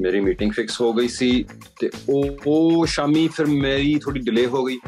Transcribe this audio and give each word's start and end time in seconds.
ਮੇਰੀ 0.00 0.20
meeting 0.20 0.52
fix 0.52 0.80
ਹੋ 0.80 0.92
ਗਈ 0.92 1.08
ਸੀ 1.08 1.44
ਤੇ 1.80 1.90
ਉਹ 2.08 2.24
ਉਹ 2.46 2.86
ਸ਼ਾਮੀ 2.86 3.28
ਫਿਰ 3.28 3.46
ਮੇਰੀ 3.46 3.98
ਥੋੜੀ 4.04 4.20
ਡਿਲੇ 4.20 4.46
ਹੋ 4.46 4.64
ਗਈ 4.64 4.78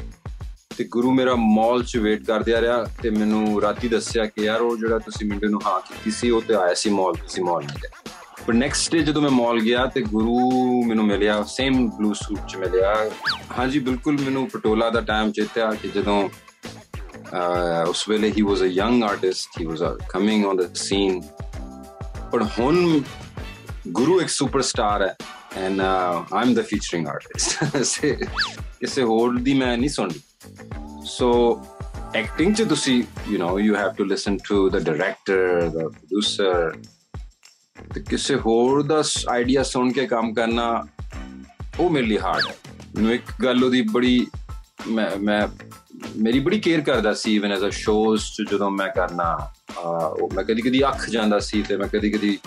ਤੇ 0.77 0.85
ਗੁਰੂ 0.85 1.11
ਮੇਰਾ 1.15 1.35
ਮਾਲ 1.39 1.83
'ਚ 1.83 1.97
ਵੇਟ 1.97 2.25
ਕਰਦੇ 2.25 2.55
ਆ 2.55 2.61
ਰਿਹਾ 2.61 2.85
ਤੇ 3.03 3.11
ਮੈਨੂੰ 3.11 3.61
ਰਾਤੀ 3.63 3.89
ਦੱਸਿਆ 3.89 4.25
ਕਿ 4.27 4.45
ਯਾਰ 4.45 4.61
ਉਹ 4.61 4.77
ਜਿਹੜਾ 4.77 4.99
ਤੁਸੀਂ 4.99 5.27
ਮੁੰਡੇ 5.29 5.49
ਨੂੰ 5.49 5.61
ਹਾਂ 5.67 5.81
ਕੀਤੀ 5.81 6.11
ਸੀ, 6.11 6.31
ਉਹ 6.31 6.43
ਤੇ 6.43 6.55
ਆਇਆ 6.55 6.75
ਸੀ 6.75 6.91
ਮਾਲ 6.91 7.15
ਤੁਸੀਂ 7.15 7.45
ਮਾਲ 7.45 7.65
ਨਹੀਂ 7.65 7.79
ਗਏ। 7.83 7.89
ਪਰ 8.47 8.55
ਨੈਕਸਟ 8.55 8.93
ਡੇ 8.93 9.03
ਜਦੋਂ 9.03 9.23
ਮੈਂ 9.23 9.31
ਮਾਲ 9.31 9.61
ਗਿਆ 9.61 9.85
ਤੇ 9.87 10.01
ਗੁਰੂ 10.03 10.39
ਮੈਨੂੰ 10.87 11.07
ਮਿਲਿਆ 11.07 11.43
ਸੇਮ 11.49 11.89
ਬਲੂ 11.91 12.13
ਸੂਟ 12.15 12.39
'ਚ 12.49 12.57
ਮਿਲਿਆ। 12.57 12.95
ਹਾਂਜੀ, 13.59 13.79
ਬਿਲਕੁਲ 13.79 14.19
ਮੈਨੂੰ 14.21 14.49
ਪਟੋਲਾ 14.51 14.89
ਦਾ 14.91 15.01
ਟਾਈਮ 15.01 15.33
ਚੇਤਿਆ 15.33 15.71
ਕਿ 15.83 15.89
ਜਦੋਂ 15.89 16.29
ਉਸ 17.89 18.09
ਵੇਲੇ 18.09 18.33
ਹੀ 18.37 18.43
was 18.43 18.63
a 18.63 18.67
young 18.67 19.05
artist 19.05 19.61
he 19.61 19.67
was 19.67 19.83
coming 20.09 20.47
on 20.47 20.57
the 20.57 20.75
scene 20.75 21.21
ਪਰ 22.33 22.43
ਹੁਣ 22.59 23.01
ਗੁਰੂ 23.89 24.21
ਇੱਕ 24.21 24.29
ਸੁਪਰਸਟਾਰ 24.29 25.03
ਹੈ 25.03 25.17
and 25.57 25.81
I'm 25.81 26.55
the 26.55 26.61
featuring 26.61 27.09
artist 27.09 28.07
ਕਿਸੇ 28.81 29.03
ਹੋਰ 29.03 29.39
ਦੀ 29.39 29.55
ਮੈਂ 29.55 29.77
ਨਹੀਂ 29.79 29.91
ਸੁਣਦੀ। 29.91 30.21
ਸੋ 31.07 31.31
ਐਕਟਿੰਗ 32.15 32.55
ਚ 32.55 32.63
ਤੁਸੀਂ 32.63 33.03
you 33.29 33.39
know 33.39 33.59
you 33.59 33.77
have 33.77 33.93
to 33.93 34.05
listen 34.05 34.37
to 34.49 34.69
the 34.71 34.79
director 34.79 35.69
the 35.69 35.73
producer 35.73 36.73
ਤੇ 37.95 38.01
ਕਿਸੇ 38.01 38.35
ਹੋਰ 38.37 38.83
ਦਾ 38.83 39.03
ਆਈਡੀਆ 39.31 39.63
ਸੁਣ 39.63 39.93
ਕੇ 39.93 40.07
ਕੰਮ 40.07 40.33
ਕਰਨਾ, 40.35 40.85
ਉਹ 41.81 41.91
ਮੇਰੇ 41.91 42.07
ਲਈ 42.07 42.19
ਹਾਰਡ 42.19 42.47
ਹੈ। 42.47 42.57
ਮੈਨੂੰ 42.95 43.13
ਇੱਕ 43.15 43.33
ਗੱਲ 43.45 43.65
ਉਹਦੀ 43.65 43.83
ਬੜੀ, 43.83 44.27
ਮੈਂ 44.89 45.11
ਮੈਂ, 45.17 45.49
ਮੇਰੀ 46.17 46.39
ਬੜੀ 46.41 46.61
ਕੇਅਰ 46.61 46.81
ਕਰਦਾ 46.81 47.15
ਸੀ 47.15 47.35
ਇਵਨ 47.35 47.53
ਐਜ਼ 47.53 47.65
ਅ 47.65 47.71
ਸ਼ੋਜ਼ 47.71 48.23
ਜਦੋਂ 48.51 48.71
ਮੈਂ 48.71 48.89
ਕਰਨਾ 48.89 49.53
ਉਹ 49.79 50.31
ਮੈਂ 50.35 50.45
ਕਦੀ 50.45 50.63
ਕਦੀ 50.63 50.83
ਅੱਖ 50.89 51.09
ਜਾਂਦਾ 51.11 51.39
ਸੀ 51.39 51.63
ਤੇ 51.63 51.77
ਮੈਂ 51.77 51.89
ਕਦੀ 51.89 52.11
ਕਦੀ 52.11 52.39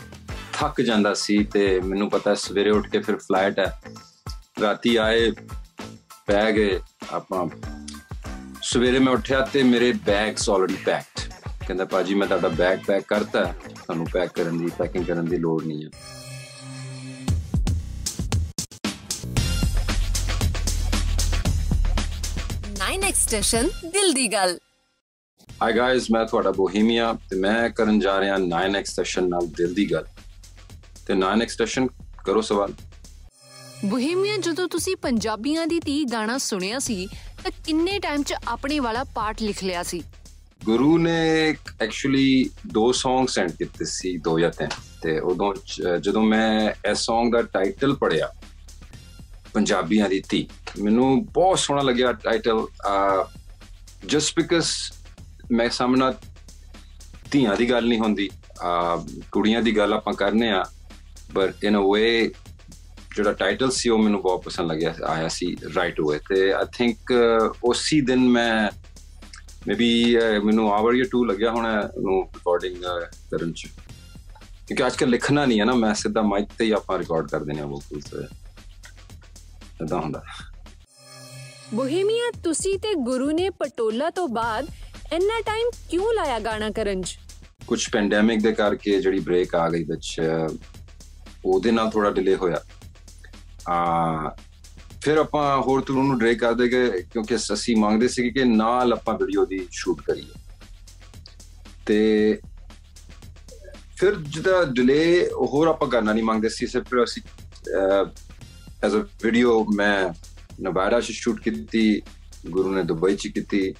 ਥੱਕ 0.56 0.82
ਜਾਂਦਾ 0.82 1.14
ਸੀ 1.14 1.44
ਤੇ 1.44 1.80
ਮੈਨੂੰ 1.80 2.10
ਪਤਾ 2.10 2.34
ਸਵੇਰੇ 2.34 2.70
ਉੱਠ 2.70 2.90
ਕੇ 2.90 3.00
ਫਿਰ 3.00 3.16
ਫਲਾਈਟ 3.16 3.60
ਹੈ। 3.60 3.82
ਰਾਤੀ 4.62 4.96
ਆਏ 4.96 5.32
ਪੈ 6.26 6.52
ਗਏ 6.52 6.82
ਆਪਾਂ। 7.12 7.48
ਸਵੇਰੇ 8.64 9.00
ਮੈਂ 9.00 9.14
ਉੱਠਿਆ 9.14 9.42
ਤੇ 9.42 9.64
ਮੇਰੇ 9.64 9.94
ਬੈਗਸ 9.94 10.50
ਆਲਰੇਡੀ 10.50 10.78
ਪੈਕਡ 10.86 11.34
ਕਹਿੰਦਾ 11.68 11.86
ਪਾਜੀ 11.86 12.16
ਮੈਂ 12.16 12.28
ਤੁਹਾਡਾ 12.28 12.48
ਬੈਗ 12.48 12.80
ਪੈਕ 12.88 13.04
ਕਰਤਾ 13.08 13.44
ਤੁਹਾਨੂੰ 13.86 14.08
ਪੈਕ 14.14 14.30
ਕਰਨ 14.30 14.58
ਦੀ 14.58 14.72
ਪੈਕਿੰਗ 14.78 15.06
ਕਰਨ 15.06 15.26
ਦੀ 15.26 15.38
ਲੋੜ 15.38 15.64
ਨਹੀਂ 15.64 15.86
ਹੈ। 15.86 15.90
ਸਟੇਸ਼ਨ 23.16 23.68
ਦਿਲ 23.68 24.14
ਦੀ 24.14 24.28
ਗੱਲ 24.28 24.60
ਹਾਈ 25.62 25.74
ਗਾਇਜ਼ 25.74 26.08
ਮੈਂ 26.12 26.26
ਤੁਹਾਡਾ 26.26 26.52
ਬੋਹੀਮੀਆ 26.52 27.18
ਤੇ 27.30 27.36
ਮੈਂ 27.36 27.70
ਕਰਨ 27.70 28.00
ਜਾ 28.00 28.20
ਰਿਹਾ 28.20 28.36
9x 28.36 28.84
ਸਟੇਸ਼ਨ 28.84 29.30
ਨਾਲ 29.30 29.48
ਦਿਲ 29.48 29.74
ਦੀ 29.74 29.92
ਗੱਲ 29.92 30.06
ਤੇ 31.08 31.14
9x 31.14 31.48
ਸਟੇਸ਼ਨ 31.48 31.88
ਕਰੋ 32.26 32.42
ਸਵਾਲ। 32.42 32.74
ਬੋਹੀਮੀਆ 33.86 34.38
ਜਦੋਂ 34.38 34.68
ਤੁਸੀਂ 34.68 34.96
ਪੰਜਾਬੀਆਂ 34.96 35.68
ਦੀ 35.68 35.80
ਤੀ 35.80 36.04
ਗਾਣਾ 36.04 36.38
ਸੁਣਿਆ 36.38 36.80
ਸੀ 36.80 37.08
ਤਾਂ 37.44 37.52
ਕਿੰਨੇ 37.66 38.00
ਟਾਈਮ 38.00 38.24
'ਚ 38.24 38.34
ਆਪਣੇ 38.48 38.80
ਵਾਲਾ 38.80 39.04
ਪਾਰਟ 39.04 39.42
ਲਿਖ 39.42 39.64
ਲਿਆ 39.64 39.84
ਸੀ? 39.84 40.02
ਗੁਰੂ 40.66 40.98
ਨੇ 40.98 41.18
ਐਕਚੁਅਲੀ 41.82 42.50
ਦੋ 42.68 42.90
Song 42.92 43.28
ਸੈਂਡ 43.28 43.52
ਕੀਤੇ 43.52 43.86
ਸੀ 43.86 44.18
ਦੋ 44.18 44.40
ਜਾਂ 44.40 44.52
ਤਿੰਨ। 44.52 44.70
ਤੇ 45.02 45.20
ਉਦੋਂ 45.20 45.54
ਜਦੋਂ 46.00 46.24
ਮੈਂ 46.24 46.72
ਇਸ 46.92 47.06
Song 47.10 47.32
ਦਾ 47.32 47.42
ਟਾਈਟਲ 47.42 47.96
ਪੜਿਆ 47.96 48.34
ਪੰਜਾਬੀਆਂ 49.54 50.10
ਦੀ 50.10 50.22
ਤੀ 50.30 50.48
ਮੈਨੂੰ 50.84 51.26
ਬਹੁਤ 51.26 51.60
ਸੋਹਣਾ 51.60 51.82
ਲੱਗਿਆ 51.82 52.14
ਟਾਈਟਲ 52.14 52.66
ਜਸਟ 54.06 54.36
ਬਿਕਾਜ਼ 54.36 54.68
ਮੈਂ 55.52 55.70
ਸਾਹਮਣਾ 55.70 56.14
ਧੀਆਂ 57.32 57.56
ਦੀ 57.56 57.70
ਗੱਲ 57.70 57.88
ਨਹੀਂ 57.88 58.00
ਹੁੰਦੀ 58.00 58.30
ਕੁੜੀਆਂ 59.32 59.62
ਦੀ 59.62 59.78
ਗੱਲ 59.78 59.94
ਆਪਾਂ 59.94 60.14
ਕਰਨੇ 60.14 60.50
ਆ 60.50 60.66
ਬਟ 61.34 61.64
ਇਨ 61.64 61.78
ਅ 61.78 61.82
ਵੇ 61.94 62.32
ਜਿਹੜਾ 63.16 63.32
ਟਾਈਟਲ 63.32 63.72
ਸੀ 63.72 63.90
ਉਹ 63.90 64.00
ਮੈਨੂੰ 64.00 64.22
ਬਹੁਤ 64.22 64.44
ਪਸੰਦ 64.44 64.72
ਲੱਗਿਆ 64.72 64.96
ਆਇਆ 65.06 65.28
ਸੀ 65.28 65.58
ਰਾਈਟ 65.76 66.02
ਅਵੇ 66.02 66.20
ਤੇ 66.30 66.54
ਆਈ 66.54 66.66
ਥਿੰਕ 66.78 66.98
ਉਸੇ 67.64 68.02
ਦਿਨ 68.02 68.20
ਮੈਂ 68.20 68.70
ਮੇਬੀ 69.68 70.18
ਮੈਨੂੰ 70.44 70.74
ਆਵਰ 70.74 70.96
ਜਾਂ 70.96 71.06
2 71.06 71.26
ਲੱਗਿਆ 71.26 71.52
ਹੁਣ 71.52 71.68
ਨੂੰ 72.00 72.24
ਰਿਕਾਰਡਿੰਗ 72.36 72.76
ਕਰਨ 73.32 73.54
ਚ। 73.54 73.68
ਕਿਉਂਕਿ 74.68 74.88
ਅੱਜ 74.88 74.96
ਕੱਲ 74.96 75.10
ਲਿਖਣਾ 75.10 75.46
ਨਹੀਂ 75.46 75.60
ਹੈ 75.60 75.66
ਨਾ 75.66 75.74
ਮੈਂ 75.74 75.94
ਸਿੱਧਾ 75.94 76.22
ਮਾਈਕ 76.22 76.46
ਤੇ 76.58 76.66
ਹੀ 76.66 76.72
ਆਪਾਂ 76.72 77.00
ਰਿਕਾਰਡ 77.00 77.28
ਕਰ 77.28 77.44
ਦਿੰਦੇ 77.44 77.62
ਆ 77.62 77.66
ਵੋਕਲਸ 77.66 78.14
ਇਦਾਂ 79.82 80.00
ਹੁੰਦਾ। 80.02 80.24
ਬੋਹੀਮੀਆ 81.74 82.32
ਤੁਸੀਂ 82.44 82.80
ਤੇ 82.80 82.94
ਗੁਰੂ 82.94 83.32
ਨੇ 83.32 83.50
ਪਟੋਲਾ 83.50 84.10
ਤੋਂ 84.10 84.28
ਬਾਅਦ 84.28 84.66
ਇੰਨਾ 85.14 85.42
ਟਾਈਮ 85.42 85.70
ਕਿਉਂ 85.90 86.14
ਲਾਇਆ 86.14 86.40
ਗਾਣਾ 86.40 86.70
ਕਰਨ 86.70 87.02
'ਚ? 87.02 87.18
ਕੁਝ 87.68 87.90
ਪੈਂਡੈਮਿਕ 87.90 88.42
ਦੇ 88.42 88.52
ਕਰਕੇ 88.54 89.02
ਜਿਹੜੀ 89.02 89.20
ਬ੍ਰੇਕ 89.20 89.56
ਆ 89.56 89.70
ਗਈ 89.70 89.84
ਵਿੱਚ 89.84 90.22
ਉਹਦੇ 91.46 91.72
ਨਾਲ 91.72 91.90
ਥੋੜਾ 91.90 92.10
ਡਿਲੇ 92.10 92.36
ਹੋਇਆ। 92.36 92.62
ਆ 93.70 94.36
ਫਿਰ 95.02 95.18
ਆਪਾਂ 95.18 95.62
ਹੋਰ 95.62 95.82
ਤੋਂ 95.82 95.96
ਉਹਨੂੰ 95.96 96.18
ਡਰੇ 96.20 96.34
ਕਰ 96.36 96.54
ਦੇਗੇ 96.54 96.88
ਕਿਉਂਕਿ 97.14 97.36
ਅਸੀਂ 97.36 97.76
ਮੰਗਦੇ 97.78 98.08
ਸੀ 98.08 98.30
ਕਿ 98.32 98.44
ਨਾਲ 98.44 98.94
ਆਪਾਂ 98.94 99.18
ਵੀਡੀਓ 99.18 99.46
ਦੀ 99.46 99.68
ਸ਼ੂਟ 99.72 100.02
ਕਰੀਏ। 100.02 100.34
ਤੇ 101.86 102.40
ਫਿਰ 103.98 104.16
ਜਿਹਦਾ 104.16 104.64
ਡਿਲੇ 104.72 105.30
ਹੋਰ 105.34 105.68
ਆਪਾਂ 105.68 105.88
ਕਰਨਾ 105.88 106.14
ਨਹੀਂ 106.14 106.24
ਮੰਗਦੇ 106.24 106.50
ਸੀ, 106.50 106.68
ਸਿਰਫ 106.68 106.88
ਫਿਰ 106.90 107.04
ਅਸੀਂ 107.04 107.22
ਐਜ਼ 108.84 108.96
ਅ 108.96 109.06
ਵੀਡੀਓ 109.24 109.66
ਮੈਂ 109.76 110.10
ਨਵਾਡਾ 110.62 111.00
'ਚ 111.00 111.12
ਸ਼ੂਟ 111.12 111.40
ਕੀਤੀ, 111.40 112.02
ਗੁਰੂ 112.50 112.74
ਨੇ 112.74 112.84
ਦੁਬਈ 112.84 113.16
'ਚ 113.16 113.28
ਕੀਤੀ, 113.28 113.74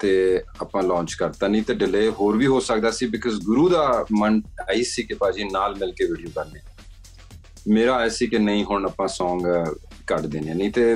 ਤੇ 0.00 0.42
ਆਪਾਂ 0.60 0.82
ਲਾਂਚ 0.82 1.14
ਕਰਤਾ 1.14 1.48
ਨਹੀਂ, 1.48 1.62
ਤੇ 1.62 1.74
ਡਿਲੇ 1.74 2.08
ਹੋਰ 2.10 2.36
ਵੀ 2.36 2.46
ਹੋ 2.46 2.60
ਸਕਦਾ 2.60 2.90
ਸੀ 2.90 3.06
ਬਿਕਾਜ਼ 3.06 3.40
ਗੁਰੂ 3.44 3.68
ਦਾ 3.68 4.04
ਮਨ 4.12 4.40
ਆਈ 4.68 4.82
ਸੀ 4.84 5.02
ਕਿ 5.02 5.14
ਬਾਜੀ 5.14 5.44
ਨਾਲ 5.44 5.74
ਮਿਲ 5.74 5.92
ਕੇ 5.92 6.04
ਵੀਡੀਓ 6.04 6.30
ਕਰਨੇ। 6.34 6.60
ਮੇਰਾ 7.68 8.00
ਐਸੀ 8.00 8.26
ਕਿ 8.26 8.38
ਨਹੀਂ 8.38 8.64
ਹੁਣ 8.64 8.84
ਆਪਾਂ 8.84 9.08
Song 9.08 9.74
ਕੱਢ 10.06 10.26
ਦੇਣੇ 10.26 10.54
ਨਹੀਂ 10.54 10.72
ਤੇ 10.72 10.94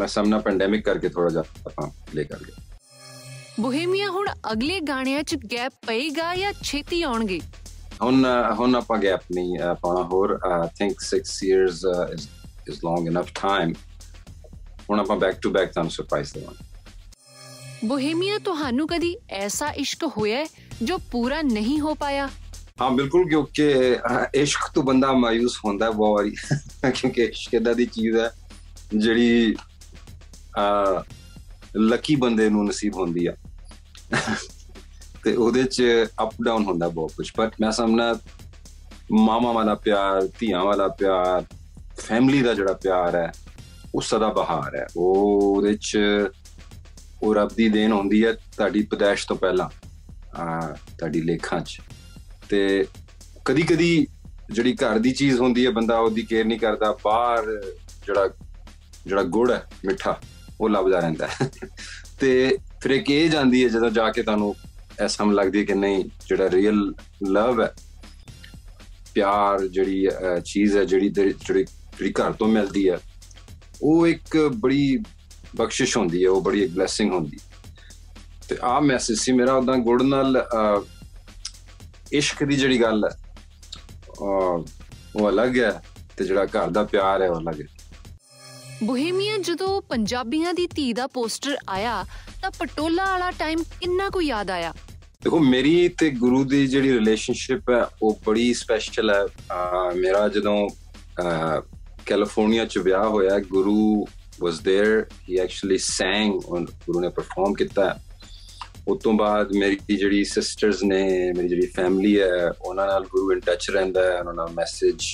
ਮੈਂ 0.00 0.06
ਸਾਹਮਣਾ 0.06 0.38
ਪੈਂਡੈਮਿਕ 0.38 0.84
ਕਰਕੇ 0.84 1.08
ਥੋੜਾ 1.08 1.28
ਜਿਹਾ 1.28 1.42
ਆਪਾਂ 1.66 1.88
ਪਲੇ 1.88 2.24
ਕਰ 2.24 2.40
ਲਿਆ 2.40 2.62
ਬੋਹੇਮੀਆ 3.60 4.10
ਹੁਣ 4.10 4.26
ਅਗਲੇ 4.52 4.80
ਗਾਣਿਆਂ 4.80 5.22
'ਚ 5.22 5.36
ਗੈਪ 5.52 5.72
ਪਏਗਾ 5.86 6.36
ਜਾਂ 6.36 6.52
ਛੇਤੀ 6.62 7.02
ਆਉਣਗੇ? 7.02 7.40
ਹੁਣ 8.02 8.26
ਹੁਣ 8.58 8.74
ਆਪਾਂ 8.74 8.98
ਗੈਪ 8.98 9.20
ਨਹੀਂ 9.34 9.58
ਪਾਣਾ 9.82 10.02
ਹੋਰ। 10.02 10.40
I 10.46 10.68
think 10.78 10.94
6 11.00 11.46
years 11.48 11.80
is 12.12 12.28
is 12.68 12.78
long 12.84 13.06
enough 13.06 13.30
time 13.30 13.72
ਹੁਣ 14.90 15.00
ਆਪਾਂ 15.00 15.16
ਬੈਕ 15.16 15.40
ਟੂ 15.40 15.50
ਬੈਕ 15.50 15.72
ਤੁਹਾਨੂੰ 15.72 15.90
ਸਰਪ੍ਰਾਈਜ਼ 15.90 16.32
ਦੇਵਾਂਗੇ। 16.34 16.66
ਬੋਹੇਮੀਆ 17.84 18.38
ਤੁਹਾਨੂੰ 18.38 18.88
ਕਦੀ 18.88 19.16
ਐਸਾ 19.30 19.70
ਇਸ਼ਕ 19.70 20.04
ਹੋਇਆ 20.04 20.46
ਜੋ 20.82 20.98
ਪੂਰਾ 20.98 21.42
ਨਹੀਂ 21.42 21.80
ਹੋ 21.80 21.94
ਪਾਇਆ। 21.94 22.28
ਹਾਂ, 22.80 22.90
ਬਿਲਕੁਲ, 22.90 23.28
ਕਿਉਂਕਿ 23.28 23.96
ਇਸ਼ਕ 24.34 24.60
ਤੋਂ 24.74 24.82
ਬੰਦਾ 24.82 25.12
ਮਾਇੂਸ 25.12 25.60
ਹੁੰਦਾ 25.64 25.90
ਬਹੁਤ 25.90 26.16
ਵਾਰੀ, 26.16 26.30
ਕਿਉਂਕਿ 26.94 27.22
ਇਸ਼ਕ 27.22 27.58
ਦਾ 27.58 27.72
ਦੀ 27.72 27.86
ਚੀਜ਼ 27.86 28.16
ਹੈ, 28.16 28.30
ਜਿਹੜੀ 28.96 29.56
ਆ 30.58 31.04
ਲੱਕੀ 31.76 32.16
ਬੰਦੇ 32.16 32.48
ਨੂੰ 32.48 32.66
ਨਸੀਬ 32.66 32.94
ਹੁੰਦੀ 32.94 33.26
ਆ। 33.26 33.34
ਤੇ 35.24 35.34
ਉਹਦੇ 35.34 35.64
ਚ 35.64 35.82
ਅਪ 36.22 36.42
ਡਾਊਨ 36.42 36.64
ਹੁੰਦਾ 36.64 36.88
ਬਹੁਤ 36.88 37.12
ਕੁਝ 37.12 37.30
ਪਰ 37.30 37.50
ਮੈਂ 37.60 37.72
ਸਮਝਣਾ 37.72 38.18
ਮਾਮਾ 39.12 39.52
ਵਾਲਾ 39.52 39.74
ਪਿਆਰ, 39.74 40.28
ਧੀਆਂ 40.38 40.64
ਵਾਲਾ 40.64 40.88
ਪਿਆਰ 40.88 41.44
ਫੈਮਿਲੀ 41.98 42.42
ਦਾ 42.42 42.54
ਜਿਹੜਾ 42.54 42.72
ਪਿਆਰ 42.72 43.16
ਹੈ, 43.16 43.32
ਉਹ 43.94 44.00
ਸਦਾ 44.00 44.28
ਬਹਾਰ 44.28 44.76
ਹੈ। 44.76 44.86
ਉਹ 44.96 45.56
ਉਹਦੇ 45.56 45.74
ਚ 45.74 45.98
ਉਹ 47.22 47.34
ਰੱਬ 47.34 47.48
ਦੀ 47.48 47.68
ਦੇਣ 47.68 47.92
ਹੁੰਦੀ 47.92 48.24
ਹੈ, 48.24 48.32
ਤੁਹਾਡੀ 48.32 48.82
ਪਦਾਇਸ਼ 48.82 49.26
ਤੋਂ 49.26 49.36
ਪਹਿਲਾਂ। 49.36 49.68
ਆ 49.68 49.85
ਤੁਹਾਡੀ 50.98 51.20
ਲੇਖਾਂ 51.22 51.60
'ਚ। 51.60 51.80
ਤੇ 52.48 52.86
ਕਦੀ 53.44 53.62
ਕਦੀ 53.62 54.06
ਜਿਹੜੀ 54.50 54.74
ਘਰ 54.74 54.98
ਦੀ 54.98 55.10
ਚੀਜ਼ 55.12 55.40
ਹੁੰਦੀ 55.40 55.64
ਹੈ, 55.66 55.70
ਬੰਦਾ 55.70 55.98
ਉਹਦੀ 55.98 56.22
ਕੇਅਰ 56.22 56.44
ਨਹੀਂ 56.44 56.58
ਕਰਦਾ, 56.58 56.96
ਬਾਹਰ 57.04 57.44
ਜਿਹੜਾ 58.06 58.28
ਜਿਹੜਾ 59.06 59.22
ਗੁੜ 59.22 59.50
ਹੈ, 59.50 59.62
ਮਿੱਠਾ, 59.84 60.18
ਉਹ 60.60 60.68
ਲੱਭਦਾ 60.70 61.00
ਰਹਿੰਦਾ 61.00 61.28
ਤੇ 62.20 62.58
ਫਿਰ 62.82 62.90
ਇੱਕ 62.90 63.10
ਇਹ 63.10 63.28
ਜਾਂਦੀ 63.30 63.62
ਹੈ, 63.64 63.68
ਜਦੋਂ 63.68 63.90
ਜਾ 63.90 64.10
ਕੇ 64.12 64.22
ਤੁਹਾਨੂੰ 64.22 64.54
ਐਸਾ 65.00 65.24
ਹਮ 65.24 65.32
ਲੱਗਦੀ 65.32 65.58
ਹੈ 65.58 65.64
ਕਿ 65.64 65.74
ਨਹੀਂ, 65.74 66.04
ਜਿਹੜਾ 66.28 66.50
ਰੀਅਲ 66.50 66.92
ਲਵ 67.28 67.62
ਹੈ, 67.62 67.72
ਪਿਆਰ 69.14 69.66
ਜਿਹੜੀ 69.66 70.06
ਚੀਜ਼ 70.44 70.76
ਹੈ, 70.76 70.84
ਜਿਹੜੀ 70.84 71.08
ਜਿਹੜੀ 71.08 71.32
ਜਿਹੜੀ 71.52 72.12
ਘਰ 72.12 72.32
ਤੋਂ 72.32 72.48
ਮਿਲਦੀ 72.48 72.88
ਹੈ, 72.90 72.98
ਉਹ 73.82 74.06
ਇੱਕ 74.06 74.36
ਬੜੀ 74.56 74.98
ਬਖਸ਼ਿਸ਼ 75.56 75.96
ਹੁੰਦੀ 75.96 76.24
ਹੈ, 76.24 76.30
ਉਹ 76.30 76.40
ਬੜੀ 76.40 76.62
ਇੱਕ 76.62 76.72
ਬਲੇਸਿੰਗ 76.72 77.12
ਹੁੰਦੀ 77.12 77.38
ਤੇ 78.48 78.56
ਆ 78.62 78.80
ਮੈਸੇਜ 78.80 79.18
ਸੀ 79.18 79.32
ਮੇਰਾ 79.32 79.52
ਉਦਾਂ 79.52 79.76
ਗੁੜ 79.76 80.02
ਨਾਲ 80.02 80.44
ਇਸ਼ਕ 82.12 82.44
ਦੀ 82.44 82.56
ਜਿਹੜੀ 82.56 82.80
ਗੱਲ 82.80 83.04
ਹੈ 83.04 83.16
ਉਹ 85.16 85.30
ਅਲੱਗ 85.30 85.58
ਹੈ 85.58 85.82
ਤੇ 86.16 86.24
ਜਿਹੜਾ 86.24 86.44
ਘਰ 86.44 86.70
ਦਾ 86.70 86.84
ਪਿਆਰ 86.84 87.22
ਹੈ 87.22 87.30
ਉਹ 87.30 87.40
ਅਲੱਗ 87.40 87.60
ਹੈ। 87.60 87.66
ਬੋਹੇਮੀਆ 88.84 89.38
ਜਦੋਂ 89.38 89.82
ਪੰਜਾਬੀਆਂ 89.82 90.54
ਦੀ 90.54 90.66
ਧੀ 90.66 90.92
ਦਾ 90.92 91.06
ਪੋਸਟਰ 91.06 91.56
ਆਇਆ 91.68 92.04
ਤਾਂ 92.42 92.50
ਪਟੋਲਾ 92.50 93.04
ਵਾਲਾ 93.04 93.30
ਟਾਈਮ 93.30 93.62
ਕਿੰਨਾ 93.80 94.08
ਕੁ 94.08 94.22
ਯਾਦ 94.22 94.50
ਆਇਆ? 94.50 94.74
ਦੇਖੋ 95.24 95.38
ਮੇਰੀ 95.38 95.88
ਤੇ 95.88 96.10
ਗੁਰੂ 96.10 96.44
ਦੀ 96.44 96.66
ਜਿਹੜੀ 96.66 96.92
ਰਿਲੇਸ਼ਨਸ਼ਿਪ 96.92 97.70
ਹੈ 97.70 97.84
ਉਹ 98.02 98.20
ਬੜੀ 98.26 98.54
ਸਪੈਸ਼ਲ 98.54 99.10
ਹੈ। 99.10 99.24
ਮੇਰਾ 99.96 100.28
ਜਦੋਂ 100.28 100.68
ਕੈਲੀਫੋਰਨੀਆ 102.06 102.64
ਚ 102.64 102.78
ਵਿਆਹ 102.78 103.04
ਹੋਇਆ 103.04 103.38
ਗੁਰੂ 103.38 104.06
was 104.44 104.54
there 104.54 104.96
he 105.04 105.42
actually 105.42 105.78
sang 105.84 106.32
on 106.56 106.64
Guru 106.86 107.00
ਨੇ 107.00 107.08
ਪਰਫਾਰਮ 107.08 107.54
ਕੀਤਾ। 107.54 107.98
ਉਸ 108.88 109.02
ਤੋਂ 109.02 109.12
ਬਾਅਦ 109.12 109.52
ਮੇਰੀ 109.52 109.96
ਜਿਹੜੀ 109.96 110.24
ਸਿਸਟਰਸ 110.24 110.82
ਨੇ, 110.82 111.32
ਮੇਰੀ 111.32 111.48
ਜਿਹੜੀ 111.48 111.66
ਫੈਮਿਲੀ 111.66 112.20
ਹੈ, 112.20 112.50
ਉਹਨਾਂ 112.50 112.86
ਨਾਲ 112.86 113.04
ਗੁਰੂ 113.04 113.32
ਇਨ 113.32 113.40
ਟੱਚ 113.40 113.70
ਰਹਿੰਦਾ 113.70 114.04
ਹੈ, 114.04 114.18
ਉਹਨਾਂ 114.18 114.34
ਨਾਲ 114.34 114.50
ਮੈਸੇਜ 114.50 115.04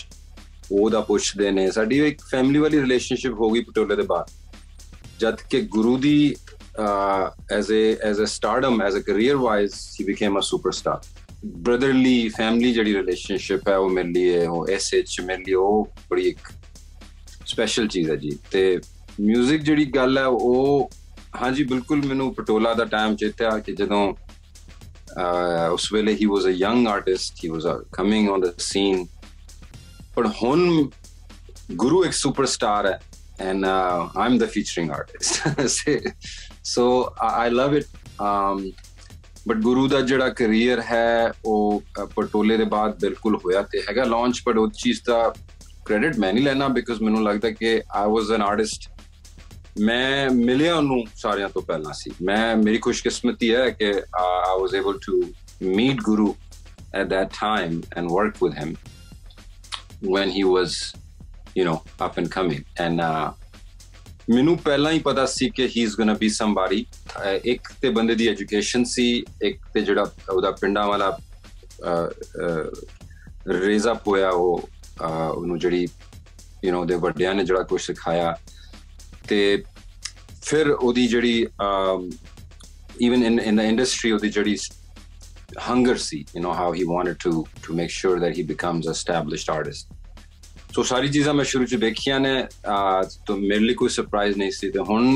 ਉਹਦਾ 0.72 1.00
ਪੁੱਛਦੇ 1.00 1.50
ਨੇ। 1.50 1.70
ਸਾਡੀ 1.70 1.98
ਇੱਕ 1.98 2.20
ਫੈਮਿਲੀ 2.30 2.58
ਵਾਲੀ 2.58 2.80
ਰਿਲੇਸ਼ਨਸ਼ਿਪ 2.80 3.32
ਹੋ 3.32 3.50
ਗਈ 3.50 3.60
ਪਟੋਲੇ 3.60 3.96
ਦੇ 3.96 4.02
ਬਾਅਦ। 4.02 4.30
ਜਦ 5.20 5.36
ਕਿ 5.50 5.60
ਗੁਰੂ 5.60 5.96
ਦੀ 5.98 6.36
as 7.52 7.72
a 7.72 7.74
as 8.04 8.22
a 8.22 8.24
stardom 8.24 8.82
as 8.82 8.96
a 8.96 9.00
career 9.00 9.36
wise 9.36 9.74
he 10.00 10.04
became 10.04 10.38
a 10.38 10.42
superstar 10.42 11.00
brotherly 11.44 12.28
family 12.28 12.72
ਜਿਹੜੀ 12.72 12.94
ਰਿਲੇਸ਼ਨਸ਼ਿਪ 12.94 13.68
ਹੈ, 13.68 13.76
ਉਹ 13.76 13.90
ਮੇਰੇ 13.90 14.08
ਲਈ 14.08 14.46
ਉਹ 14.46 14.68
ਐਸਐਚ 14.70 15.20
ਮੇਰੇ 15.20 15.42
ਲਈ 15.46 15.54
ਉਹ 15.54 15.88
ਬੜੀ 16.10 16.28
ਇੱਕ 16.28 16.52
ਸਪੈਸ਼ਲ 17.46 17.88
ਚੀਜ਼ 17.88 18.10
ਹੈ 18.10 18.16
ਜੀ। 18.16 18.38
ਤੇ 18.50 18.80
뮤직 19.22 19.56
ਜਿਹੜੀ 19.56 19.84
ਗੱਲ 19.84 20.18
ਹੈ, 20.18 20.26
ਉਹ 20.26 20.90
ਹਾਂਜੀ 21.34 21.64
ਬਿਲਕੁਲ 21.64 22.06
ਮੈਨੂੰ 22.06 22.34
ਪਟੋਲਾ 22.34 22.74
ਦਾ 22.74 22.84
ਟਾਈਮ 22.84 23.16
ਚੇਤਿਆ 23.16 23.58
ਕਿ 23.58 23.72
ਜਦੋਂ 23.72 24.02
ਉਸ 25.72 25.92
ਵੇਲੇ 25.92 26.14
ਹੀ 26.14 26.26
was 26.26 26.46
a 26.46 26.50
young 26.50 26.88
artist 26.88 27.44
he 27.44 27.48
was 27.48 27.64
coming 27.92 28.30
on 28.30 28.40
the 28.40 28.52
scene 28.58 29.06
ਪਰ 30.16 30.26
ਹੁਣ 30.42 30.88
ਗੁਰੂ 31.72 32.04
ਇੱਕ 32.04 32.12
ਸੁਪਰਸਟਾਰ 32.12 32.86
ਹੈ 32.86 33.00
and 33.40 33.64
uh, 33.64 34.08
I'm 34.16 34.38
the 34.38 34.46
featuring 34.46 34.90
artist. 34.90 35.42
so 36.62 37.14
I, 37.20 37.48
love 37.48 37.74
it. 37.74 37.86
Um, 38.18 38.62
but 39.48 39.56
Guru 39.56 39.86
ਦਾ 39.88 40.00
ਜਿਹੜਾ 40.00 40.28
ਕੈਰੀਅਰ 40.28 40.80
ਹੈ 40.80 41.32
ਉਹ 41.44 41.82
ਪਟੋਲੇ 42.16 42.56
ਦੇ 42.56 42.64
ਬਾਅਦ 42.64 42.98
ਬਿਲਕੁਲ 43.00 43.36
ਹੋਇਆ 43.36 43.62
ਤੇ 43.62 43.80
ਹੈਗਾ 43.80 44.04
ਲਾਂਚ 44.04 44.40
ਪਰ 44.40 44.58
ਉਹ 44.58 44.68
ਚੀਜ਼ 44.74 45.00
ਦਾ 45.06 45.34
ਕ੍ਰੈਡਿਟ 45.84 46.18
ਮੈਂ 46.18 46.32
ਨਹੀਂ 46.32 46.44
ਲੈਣਾ 46.44 46.68
ਬਿਕਾਜ਼ 46.68 47.02
ਮੈਨੂੰ 47.02 47.22
ਲੱਗਦਾ 47.22 47.50
ਕਿ 47.50 47.72
ਆਈ 47.92 48.10
ਵਾਸ 48.10 48.30
ਐਨ 48.30 48.42
ਆਰਟਿਸਟ 48.42 48.88
ਮੈਂ 49.80 50.30
ਮਿਲਿਆ 50.30 50.76
ਉਹਨੂੰ 50.76 51.04
ਸਾਰਿਆਂ 51.16 51.48
ਤੋਂ 51.48 51.62
ਪਹਿਲਾਂ 51.62 51.92
ਸੀ। 51.92 52.10
ਮੈਂ 52.22 52.56
ਮੇਰੀ 52.56 52.78
ਖੁਸ਼ਕਿਸਮਤੀ 52.78 53.54
ਹੈ 53.54 53.70
ਕਿ 53.70 53.92
I 54.16 54.60
was 54.60 54.74
able 54.74 54.98
to 55.06 55.34
meet 55.62 56.00
Guru 56.02 56.36
at 57.00 57.08
that 57.08 57.30
time 57.44 57.76
and 57.96 58.10
work 58.10 58.34
with 58.44 58.54
him 58.62 58.76
when 60.02 60.30
he 60.30 60.42
was 60.44 60.94
you 61.58 61.64
know 61.64 62.06
up 62.06 62.18
and 62.18 62.30
coming. 62.38 62.64
And 62.86 63.00
uh, 63.00 63.32
ਮੈਨੂੰ 64.30 64.58
ਪਹਿਲਾਂ 64.58 64.92
ਹੀ 64.92 64.98
ਪਤਾ 64.98 65.26
ਸੀ 65.26 65.50
ਕਿ 65.50 65.66
ਹੀ 65.66 65.82
ਇਜ਼ 65.82 65.96
ਗੋਣਾ 65.96 66.14
ਬੀ 66.14 66.28
ਸਮਬਾਡੀ 66.28 66.86
ਇੱਕ 67.44 67.68
ਤੇ 67.82 67.90
ਬੰਦੇ 67.90 68.14
ਦੀ 68.14 68.28
ਐਜੂਕੇਸ਼ਨ 68.28 68.84
ਸੀ 68.84 69.24
ਇੱਕ 69.42 69.58
ਤੇ 69.74 69.80
ਜਿਹੜਾ 69.80 70.12
ਉਹਦਾ 70.32 70.50
ਪਿੰਡਾਂ 70.50 70.86
ਵਾਲਾ 70.86 71.18
ਰੇਜ਼ 73.48 73.88
ਅਪ 73.88 74.08
ਹੋਇਆ 74.08 74.30
ਉਹ 74.30 74.68
ਉਹਨੂੰ 75.34 75.58
ਜਿਹੜੀ 75.58 75.88
ਯੂ 76.64 76.80
نو 76.80 76.86
ਦੇ 76.86 76.94
ਵੱਡਿਆਂ 76.94 77.34
ਨੇ 77.34 77.44
ਜਿਹੜਾ 77.44 77.62
ਕੁਝ 77.62 77.80
ਸਿਖਾਇਆ 77.80 78.36
ਤੇ 79.31 79.63
ਫਿਰ 80.41 80.69
ਉਹਦੀ 80.71 81.07
ਜਿਹੜੀ 81.07 81.47
even 83.05 83.23
in 83.29 83.39
in 83.49 83.55
the 83.59 83.65
industry 83.73 84.11
ਉਹਦੀ 84.13 84.29
ਜਿਹੜੀ 84.29 84.57
hunger 85.67 85.95
see 85.97 86.25
you 86.35 86.41
know 86.43 86.53
how 86.61 86.71
he 86.77 86.83
wanted 86.95 87.17
to 87.25 87.31
to 87.65 87.75
make 87.79 87.91
sure 87.99 88.19
that 88.23 88.33
he 88.37 88.43
becomes 88.53 88.87
a 88.87 88.95
established 88.99 89.49
artist 89.59 89.93
ਸੋ 90.75 90.83
ਸਾਰੀ 90.83 91.07
ਚੀਜ਼ਾਂ 91.09 91.33
ਮੈਂ 91.33 91.43
ਸ਼ੁਰੂ 91.45 91.65
ਚ 91.65 91.75
ਦੇਖੀਆਂ 91.81 92.19
ਨੇ 92.19 92.33
ਤਾਂ 93.27 93.35
ਮੇਰੇ 93.37 93.59
ਲਈ 93.59 93.73
ਕੋਈ 93.73 93.89
ਸਰਪ੍ਰਾਈਜ਼ 93.89 94.37
ਨਹੀਂ 94.37 94.51
ਸੀ 94.51 94.69
ਤੇ 94.71 94.79
ਹੁਣ 94.89 95.07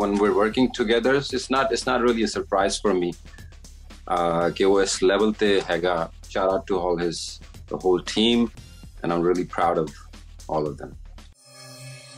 when 0.00 0.14
we're 0.20 0.36
working 0.38 0.68
together 0.78 1.12
it's 1.18 1.48
not 1.54 1.74
it's 1.74 1.84
not 1.90 2.06
really 2.06 2.24
a 2.28 2.30
surprise 2.32 2.78
for 2.84 2.94
me 3.00 3.10
uh 4.14 4.50
ਕਿ 4.56 4.64
ਉਹ 4.64 4.80
ਇਸ 4.82 5.02
ਲੈਵਲ 5.02 5.32
ਤੇ 5.38 5.60
ਹੈਗਾ 5.70 5.94
shout 6.34 6.50
out 6.54 6.64
to 6.70 6.80
all 6.84 6.98
his 7.04 7.20
the 7.72 7.80
whole 7.84 8.02
team 8.14 8.48
and 9.02 9.12
I'm 9.12 9.22
really 9.28 9.46
proud 9.56 9.78
of 9.84 9.92
all 10.48 10.66
of 10.70 10.76
them 10.82 10.96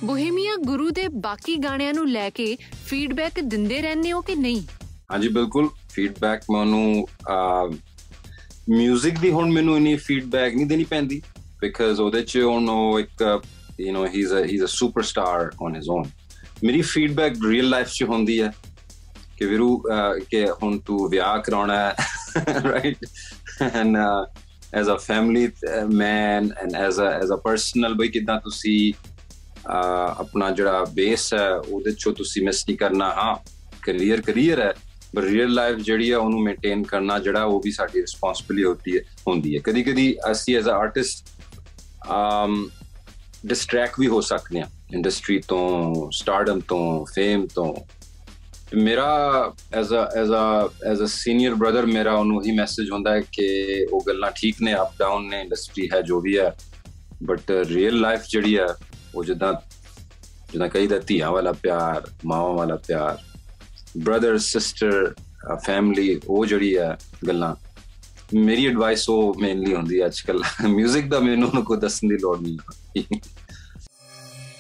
Bohemia 0.05 0.56
Guru 0.56 0.91
ਦੇ 0.91 1.09
ਬਾਕੀ 1.09 1.56
ਗਾਣਿਆਂ 1.56 1.94
ਨੂੰ 1.94 2.09
ਲੈ 2.11 2.31
ਕੇ 2.31 2.56
ਫੀਡਬੈਕ 2.87 3.41
ਦਿੰਦੇ 3.41 3.81
ਰਹਿੰਦੇ 3.83 4.12
ਹੋ 4.12 4.21
ਕਿ 4.21 4.35
ਨਹੀਂ 4.35 4.62
ਹਾਂਜੀ 5.11 5.29
ਬਿਲਕੁਲ 5.29 5.69
ਫੀਡਬੈਕ 5.91 6.43
ਮੈਂ 6.50 6.61
ਉਹਨੂੰ 6.61 7.09
뮤직 8.73 9.21
ਦੀ 9.21 9.31
ਹੁਣ 9.31 9.53
ਮੈਨੂੰ 9.53 9.77
ਇਨੀ 9.77 9.97
ਫੀਡਬੈਕ 9.97 10.55
ਨਹੀਂ 10.55 10.67
ਦੇਣੀ 10.67 10.85
ਪੈਂਦੀ 10.85 11.23
because 11.67 12.00
ਉਹਦੇ 12.00 12.23
ਚ 12.23 12.38
ਉਹਨੂੰ 12.38 13.00
ਇੱਕ 13.00 13.41
you 13.81 13.93
know 13.94 14.06
he 14.06 14.21
is 14.21 14.35
a 14.35 14.44
he 14.44 14.55
is 14.55 14.65
a 14.65 14.67
superstar 14.67 15.50
on 15.62 15.77
his 15.77 15.88
own 15.88 16.05
ਮੇਰੀ 16.65 16.83
ਫੀਡਬੈਕ 16.83 17.35
ਰੀਅਲ 17.49 17.69
ਲਾਈਫ 17.69 17.88
ਚ 17.88 18.03
ਹੁੰਦੀ 18.03 18.41
ਹੈ 18.43 18.53
ਕਿ 19.38 19.47
ਵੀਰੂ 19.47 19.83
ਕਿ 20.31 20.47
ਹੁਣ 20.62 20.79
ਤੂੰ 20.79 21.09
ਵਿਆਹ 21.11 21.38
ਕਰਾਉਣਾ 21.38 21.77
ਹੈ 21.77 21.94
right 22.65 23.05
and 23.62 23.97
as 24.75 24.91
a 24.91 24.97
family 24.97 25.49
man 25.94 26.50
and 26.62 26.75
as 26.75 27.00
a 27.00 27.05
as 27.05 27.33
a 27.33 27.37
personal 27.37 27.94
ਬਈ 27.94 28.09
ਕਿਦਾਂ 28.09 28.41
ਤੁਸੀਂ 28.41 28.93
ਆਪਣਾ 29.72 30.50
ਜਿਹੜਾ 30.52 30.84
ਬੇਸ 30.94 31.34
ਹੈ, 31.34 31.50
ਉਹਦੇ 31.56 31.92
ਚੋਂ 31.92 32.14
ਤੁਸੀਂ 32.14 32.44
ਮਿਸ 32.46 32.64
ਨਹੀਂ 32.68 32.78
ਕਰਨਾ। 32.78 33.10
ਹਾਂ 33.14 33.36
ਕੈਰੀਅਰ 33.84 34.22
ਕੈਰੀਅਰ 34.22 34.62
ਹੈ 34.62 34.74
ਪਰ 35.16 35.24
ਰੀਅਲ 35.24 35.54
ਲਾਈਫ 35.54 35.78
ਜਿਹੜੀ 35.78 36.12
ਹੈ, 36.12 36.18
ਉਹਨੂੰ 36.18 36.42
ਮੇਨਟੇਨ 36.44 36.84
ਕਰਨਾ 36.84 37.20
ਜਿਹੜਾ 37.20 37.44
ਉਹ 37.44 37.62
ਵੀ 37.66 37.72
ਸਾਡੀ 37.72 38.02
ਰਿਸਪੌਂਸਿਬਿਲਿਟੀ 38.02 38.68
ਹੁੰਦੀ 38.68 38.98
ਹੈ 38.98 39.04
ਹੁੰਦੀ 39.28 39.56
ਹੈ। 39.56 39.62
ਕਦੀ 39.64 39.84
ਕਦੀ 39.84 40.16
ਅਸੀਂ 40.32 40.58
as 40.58 40.68
a 40.68 40.72
artist 40.72 41.30
um 42.12 42.70
distract 43.46 44.00
ਵੀ 44.00 44.08
ਹੋ 44.08 44.22
ਸਕਦੇ 44.22 44.60
ਆ 44.60 44.68
ਇੰਡਸਟਰੀ 44.94 45.40
ਤੋਂ 45.48 46.12
ਸਟਾਰਡਮ 46.12 46.60
ਤੋਂ 46.60 47.06
ਫੇਮ 47.16 47.46
ਤੋਂ। 47.48 47.74
ਮੇਰਾ 48.76 49.08
as 49.74 49.94
a 49.94 50.06
as 50.18 50.32
a 50.32 50.90
as 50.92 51.02
a 51.04 51.06
senior 51.06 51.56
brother 51.56 51.86
ਮੇਰਾ 51.86 52.14
ਉਹਨੂੰ 52.14 52.42
ਹੀ 52.44 52.52
ਮੈਸੇਜ 52.58 52.92
ਹੁੰਦਾ 52.92 53.14
ਹੈ 53.14 53.22
ਕਿ 53.32 53.86
ਉਹ 53.92 54.04
ਗੱਲਾਂ 54.08 54.32
ਠੀਕ 54.36 54.62
ਨੇ 54.62 54.74
ਅਪ 54.74 54.92
ਡਾਊਨ 55.00 55.28
ਨੇ 55.30 55.42
ਇੰਡਸਟਰੀ 55.42 55.90
ਹੈ 55.94 56.02
ਜੋ 56.02 56.20
ਵੀ 56.22 56.38
ਹੈ 56.38 56.56
ਬਟ 57.24 57.52
ਰੀਅਲ 57.68 58.00
ਲਾਈਫ 58.00 58.22
ਜਿਹੜੀ 58.30 58.58
ਹੈ 58.58 58.68
ਉਹ 59.16 59.24
ਜਿੱਦਾਂ 59.24 59.54
ਜਿੱਦਾਂ 60.52 60.69
ਕਈ 60.69 60.88
ਦਾ 60.88 61.00
ਧੀਆਂ 61.00 61.31
ਵਾਲਾ 61.31 61.52
ਪਿਆਰ 61.52 62.08
ਮਾਵਾਂ 62.25 62.54
ਵਾਲਾ 62.54 62.75
ਪਿਆਰ 62.75 63.18
ਬ੍ਰਦਰ 63.98 64.38
ਸਿਸਟਰ 64.38 65.16
ਫੈਮਿਲੀ 65.66 66.22
ਉਹ 66.28 66.46
ਜਿਹੜੀ 66.46 66.78
ਹੈ 66.78 66.98
ਗੱਲਾਂ। 67.28 67.56
ਮੇਰੀ 68.34 68.68
ਐਡਵਾਈਸ 68.68 69.10
ਉਹ 69.10 69.36
ਮੇਨਲੀ 69.42 69.75
ਹੁੰਦੀ 69.75 70.02
ਹੈ 70.02 70.06
ਅੱਜਕੱਲ 70.06 70.44
뮤직 70.66 71.08
ਦਾ 71.08 71.19
ਮੈਨੂੰ 71.19 71.63
ਕੋਈ 71.66 71.78
ਦੱਸਣ 71.78 72.08
ਦੀ 72.08 72.18
ਲੋੜ 72.18 72.42
ਨਹੀਂ 72.42 73.04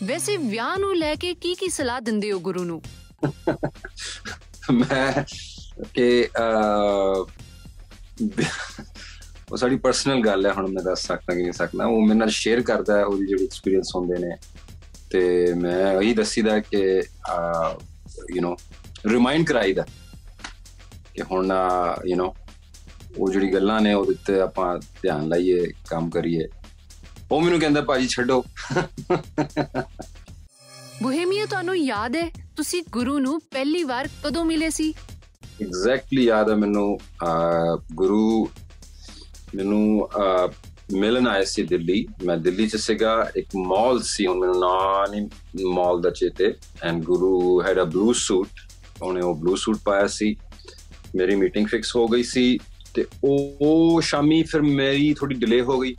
ਵੈਸੇ 0.03 0.37
ਵਿਆਹ 0.37 0.77
ਨੂੰ 0.77 0.97
ਲੈ 0.97 1.15
ਕੇ 1.15 1.33
ਕੀ 1.33 1.55
ਕੀ 1.55 1.69
ਸਲਾਹ 1.69 2.01
ਦਿੰਦੇ 2.01 2.31
ਹੋ 2.31 2.39
ਗੁਰੂ 2.39 2.63
ਨੂੰ? 2.63 2.81
ਮੈਂ 4.73 5.23
ਕਿ 5.93 6.27
ਉਹ 9.50 9.56
ਸਾਡੀ 9.56 9.76
ਪਰਸਨਲ 9.76 10.20
ਗੱਲ 10.20 10.46
ਹੈ 10.46 10.52
ਹੁਣ 10.52 10.70
ਮੈਂ 10.72 10.82
ਦੱਸ 10.82 11.06
ਸਕਦਾ 11.06 11.34
ਕਿ 11.34 11.42
ਨਹੀਂ 11.42 11.52
ਸਕਦਾ 11.52 11.86
ਉਹ 11.86 12.00
ਮੇਰੇ 12.00 12.18
ਨਾਲ 12.18 12.30
ਸ਼ੇਅਰ 12.30 12.60
ਕਰਦਾ 12.62 12.96
ਹੈ 12.98 13.04
ਉਹਦੀ 13.04 13.26
ਜਿਹੜੀ 13.26 13.44
ਐਕਸਪੀਰੀਅੰਸ 13.44 13.94
ਹੁੰਦੇ 13.96 14.18
ਨੇ 14.18 14.36
ਤੇ 15.10 15.52
ਮੈਂ 15.54 16.00
ਇਹੀ 16.00 16.14
ਦੱਸੀਦਾ 16.14 16.58
ਕਿ 16.60 16.82
ਯੂ 18.36 18.42
نو 18.42 18.56
ਰਿਮਾਈਂਡ 19.06 19.46
ਕਰਾਈਦਾ 19.46 19.84
ਕਿ 21.14 21.22
ਹੁਣ 21.22 21.52
ਯੂ 22.06 22.16
نو 22.16 22.32
ਉਹ 23.18 23.30
ਜਿਹੜੀ 23.32 23.52
ਗੱਲਾਂ 23.52 23.80
ਨੇ 23.80 23.94
ਉਹਦੇ 23.94 24.14
ਤੇ 24.26 24.40
ਆਪਾਂ 24.40 24.78
ਧਿਆਨ 25.02 25.28
ਲਾਈਏ 25.28 25.66
ਕੰਮ 25.88 26.10
ਕਰੀਏ 26.10 26.48
ਉਹ 27.32 27.40
ਮੈਨੂੰ 27.40 27.60
ਕਹਿੰਦਾ 27.60 27.80
ਭਾਜੀ 27.80 28.06
ਛੱਡੋ 28.06 28.44
ਬੋਹੇਮੀਆ 31.02 31.46
ਤੁਹਾਨੂੰ 31.46 31.76
ਯਾਦ 31.76 32.16
ਹੈ 32.16 32.28
ਤੁਸੀਂ 32.56 32.82
ਗੁਰੂ 32.90 33.18
ਨੂੰ 33.18 33.40
ਪਹਿਲੀ 33.52 33.82
ਵਾਰ 33.84 34.08
ਕਦੋਂ 34.24 34.44
ਮਿਲੇ 34.44 34.70
ਸੀ 34.70 34.92
ਐਗਜ਼ੈਕਟਲੀ 35.62 36.24
ਯਾਦ 36.24 36.50
ਹੈ 36.50 36.54
ਮੈਨੂੰ 36.54 36.98
ਗੁਰੂ 37.92 38.48
ਮੈਨੂੰ 39.55 40.09
ਮਿਲਣ 40.93 41.27
ਆਇਆ 41.27 41.43
ਸੀ 41.43 41.63
ਦਿੱਲੀ। 41.63 42.07
ਮੈਂ 42.25 42.37
ਦਿੱਲੀ 42.37 42.67
ਚ 42.67 42.75
ਸੀਗਾ, 42.75 43.31
ਇੱਕ 43.35 43.47
ਮਾਲ 43.55 44.01
ਸੀ, 44.01 44.27
ਹੁਣ 44.27 44.39
ਮੈਨੂੰ 44.39 44.59
ਨਾਂ 44.59 45.07
ਨਹੀਂ 45.11 45.27
ਮਾਲ 45.65 46.01
ਦਾ 46.01 46.09
ਚੇਤੇ। 46.09 46.53
And 46.83 47.03
Guru 47.03 47.61
had 47.61 47.81
a 47.81 47.83
blue 47.83 48.13
suit 48.13 48.47
ਉਹਨੇ 49.01 49.21
ਉਹ 49.21 49.35
ਬਲੂ 49.35 49.55
ਸੂਟ 49.55 49.77
ਪਾਇਆ 49.85 50.07
ਸੀ। 50.07 50.35
ਮੇਰੀ 51.15 51.35
ਮੀਟਿੰਗ 51.35 51.67
ਫਿਕਸ 51.67 51.95
ਹੋ 51.95 52.07
ਗਈ 52.07 52.23
ਸੀ, 52.23 52.57
ਤੇ 52.93 53.05
ਉਹ 53.23 54.01
ਸ਼ਾਮੀ 54.01 54.43
ਫਿਰ 54.43 54.61
ਮੇਰੀ 54.61 55.13
ਥੋੜੀ 55.13 55.35
ਡਿਲੇ 55.35 55.61
ਹੋ 55.61 55.79
ਗਈ। 55.79 55.95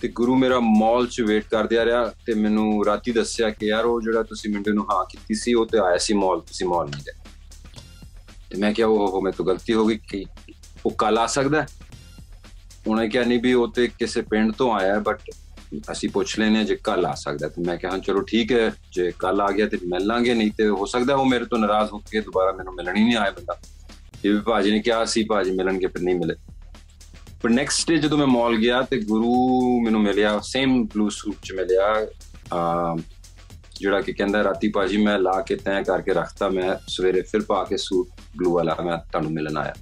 ਤੇ 0.00 0.08
ਗੁਰੂ 0.08 0.36
ਮੇਰਾ 0.36 0.60
ਮਾਲ 0.60 1.06
'ਚ 1.06 1.20
ਵੇਟ 1.20 1.44
ਕਰਦਿਆ 1.50 1.84
ਰਿਹਾ, 1.84 2.12
ਤੇ 2.26 2.34
ਮੈਨੂੰ 2.34 2.84
ਰਾਤੀ 2.86 3.12
ਦੱਸਿਆ 3.12 3.50
ਕਿ 3.50 3.66
ਯਾਰ 3.66 3.84
ਉਹ 3.84 4.00
ਜਿਹੜਾ 4.00 4.22
ਤੁਸੀਂ 4.22 4.50
ਮਿੰਟੇ 4.50 4.72
ਨੂੰ 4.72 4.84
ਹਾਂ 4.84 5.04
ਕੀਤੀ 5.04 5.34
ਸੀ, 5.34 5.54
ਉਹ 5.54 5.66
ਤੇ 5.66 5.78
ਆਇਆ 5.78 5.98
ਸੀ 5.98 6.14
ਮਾਲ 6.14 6.40
ਤੁਸੀਂ 6.40 6.66
ਮਾਲ 6.66 6.88
ਨਹੀਂ 6.88 7.02
ਗਏ। 7.06 7.12
ਤੇ 8.50 8.58
ਮੈਂ 8.58 8.72
ਕਿਹਾ 8.72 8.86
ਉਹ 8.86 9.22
ਮੈਂ 9.22 9.32
ਤੋਂ 9.32 9.46
ਗਲਤੀ 9.46 9.72
ਹੋ 9.74 9.86
ਗਈ 9.86 9.98
ਕਿ 10.08 10.24
ਉਹ 10.86 10.90
ਕੱਲ 10.90 11.18
ਆ 11.18 11.26
ਸਕਦਾ 11.26 11.66
ਉਹਨੇ 12.86 13.08
ਕਿਹਾ, 13.08 13.24
ਨਹੀਂ 13.24 13.40
ਵੀ 13.40 13.52
ਉਹ 13.52 13.72
ਤੇ 13.72 13.86
ਕਿਸੇ 13.98 14.22
ਪਿੰਡ 14.22 14.52
ਤੋਂ 14.52 14.72
ਆਇਆ 14.74 14.98
ਬਟ 14.98 15.18
ਅਸੀਂ 15.92 16.08
ਪੁੱਛ 16.08 16.38
ਲੈਨੇ 16.38 16.64
ਜੇ 16.64 16.76
ਕੱਲ 16.76 17.06
ਆ 17.06 17.14
ਸਕਦਾ 17.14 17.48
ਤੇ 17.48 17.62
ਮੈਂ 17.66 17.76
ਕਿਹਾ 17.76 17.98
ਚਲੋ 17.98 18.20
ਠੀਕ 18.20 18.52
ਹੈ, 18.52 18.72
ਜੇ 18.92 19.12
ਕੱਲ 19.18 19.40
ਆ 19.40 19.50
ਗਿਆ 19.50 19.68
ਤੇ 19.68 19.78
ਮਿਲ 19.84 20.06
ਲਾਂਗੇ 20.06 20.34
ਨਹੀਂ 20.34 20.50
ਤੇ 20.58 20.68
ਹੋ 20.68 20.86
ਸਕਦਾ 20.86 21.14
ਉਹ 21.14 21.26
ਮੇਰੇ 21.26 21.44
ਤੋਂ 21.44 21.58
ਨਾਰਾਜ਼ 21.58 21.92
ਹੋ 21.92 21.98
ਕੇ 21.98 22.20
ਦੁਬਾਰਾ 22.20 22.52
ਮੈਨੂੰ 22.52 22.74
ਮਿਲਣ 22.74 22.96
ਹੀ 22.96 23.04
ਨਹੀਂ 23.04 23.16
ਆਇਆ 23.16 23.30
ਬੰਦਾ। 23.30 23.58
ਇਹ 24.24 24.38
ਭਾਜੀ 24.38 24.70
ਨੇ 24.70 24.78
ਕਿਹਾ 24.78 25.04
ਸੀ 25.04 25.24
ਭਾਜੀ 25.24 25.50
ਮਿਲਣਗੇ, 25.50 25.86
ਫਿਰ 25.86 26.02
ਨਹੀਂ 26.02 26.14
ਮਿਲੇ। 26.14 26.34
ਪਰ 27.42 27.50
ਨੈਕਸਟ 27.50 27.88
ਡੇ 27.88 27.96
ਜਦੋਂ 27.96 28.18
ਮੈਂ 28.18 28.26
ਮਾਲ 28.26 28.56
ਗਿਆ 28.56 28.82
ਤੇ 28.82 29.00
ਗੁਰੂ 29.00 29.80
ਮੈਨੂੰ 29.80 30.02
ਮਿਲਿਆ 30.02 30.40
ਸੇਮ 30.42 30.84
ਬਲੂ 30.84 31.08
ਸੂਟ 31.08 31.34
ਚ 31.42 31.52
ਮਿਲਿਆ, 31.52 32.06
ਆ, 32.54 32.96
ਜਿਹੜਾ 33.76 34.00
ਕਿ 34.00 34.12
ਕਹਿੰਦਾ 34.12 34.44
ਰਾਤੀ 34.44 34.68
ਭਾਜੀ 34.68 34.96
ਮੈਂ 34.96 35.18
ਲਾ 35.18 35.40
ਕੇ 35.40 35.56
ਤੈਅ 35.56 35.82
ਕਰਕੇ 35.82 36.12
ਰੱਖਤਾ, 36.12 36.48
ਮੈਂ 36.48 36.76
ਸਵੇਰੇ 36.88 37.22
ਫਿਰ 37.22 37.40
ਪਾ 37.40 37.64
ਕੇ 37.64 37.76
ਸੂਟ 37.76 38.08
ਬਲੂ 38.36 38.54
ਵਾਲਾ 38.54 38.76
ਮੈਂ 38.84 38.96
ਤੁਹਾਨੂੰ 38.96 39.32
ਮਿਲਣ 39.32 39.56
ਆਇਆ। 39.56 39.74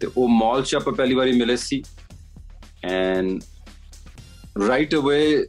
ਤੇ 0.00 0.08
ਉਹ 0.16 0.28
ਮਾਲ 0.28 0.62
ਚ 0.62 0.74
ਆਪਾਂ 0.74 0.92
ਪਹਿਲੀ 0.92 1.14
ਵਾਰੀ 1.14 1.32
ਮਿਲੇ 1.32 1.56
ਸੀ। 1.56 1.82
ਐਂਡ 2.86 3.40
ਰਾਈਟ 4.68 4.94
ਅਵੇ 4.94 5.46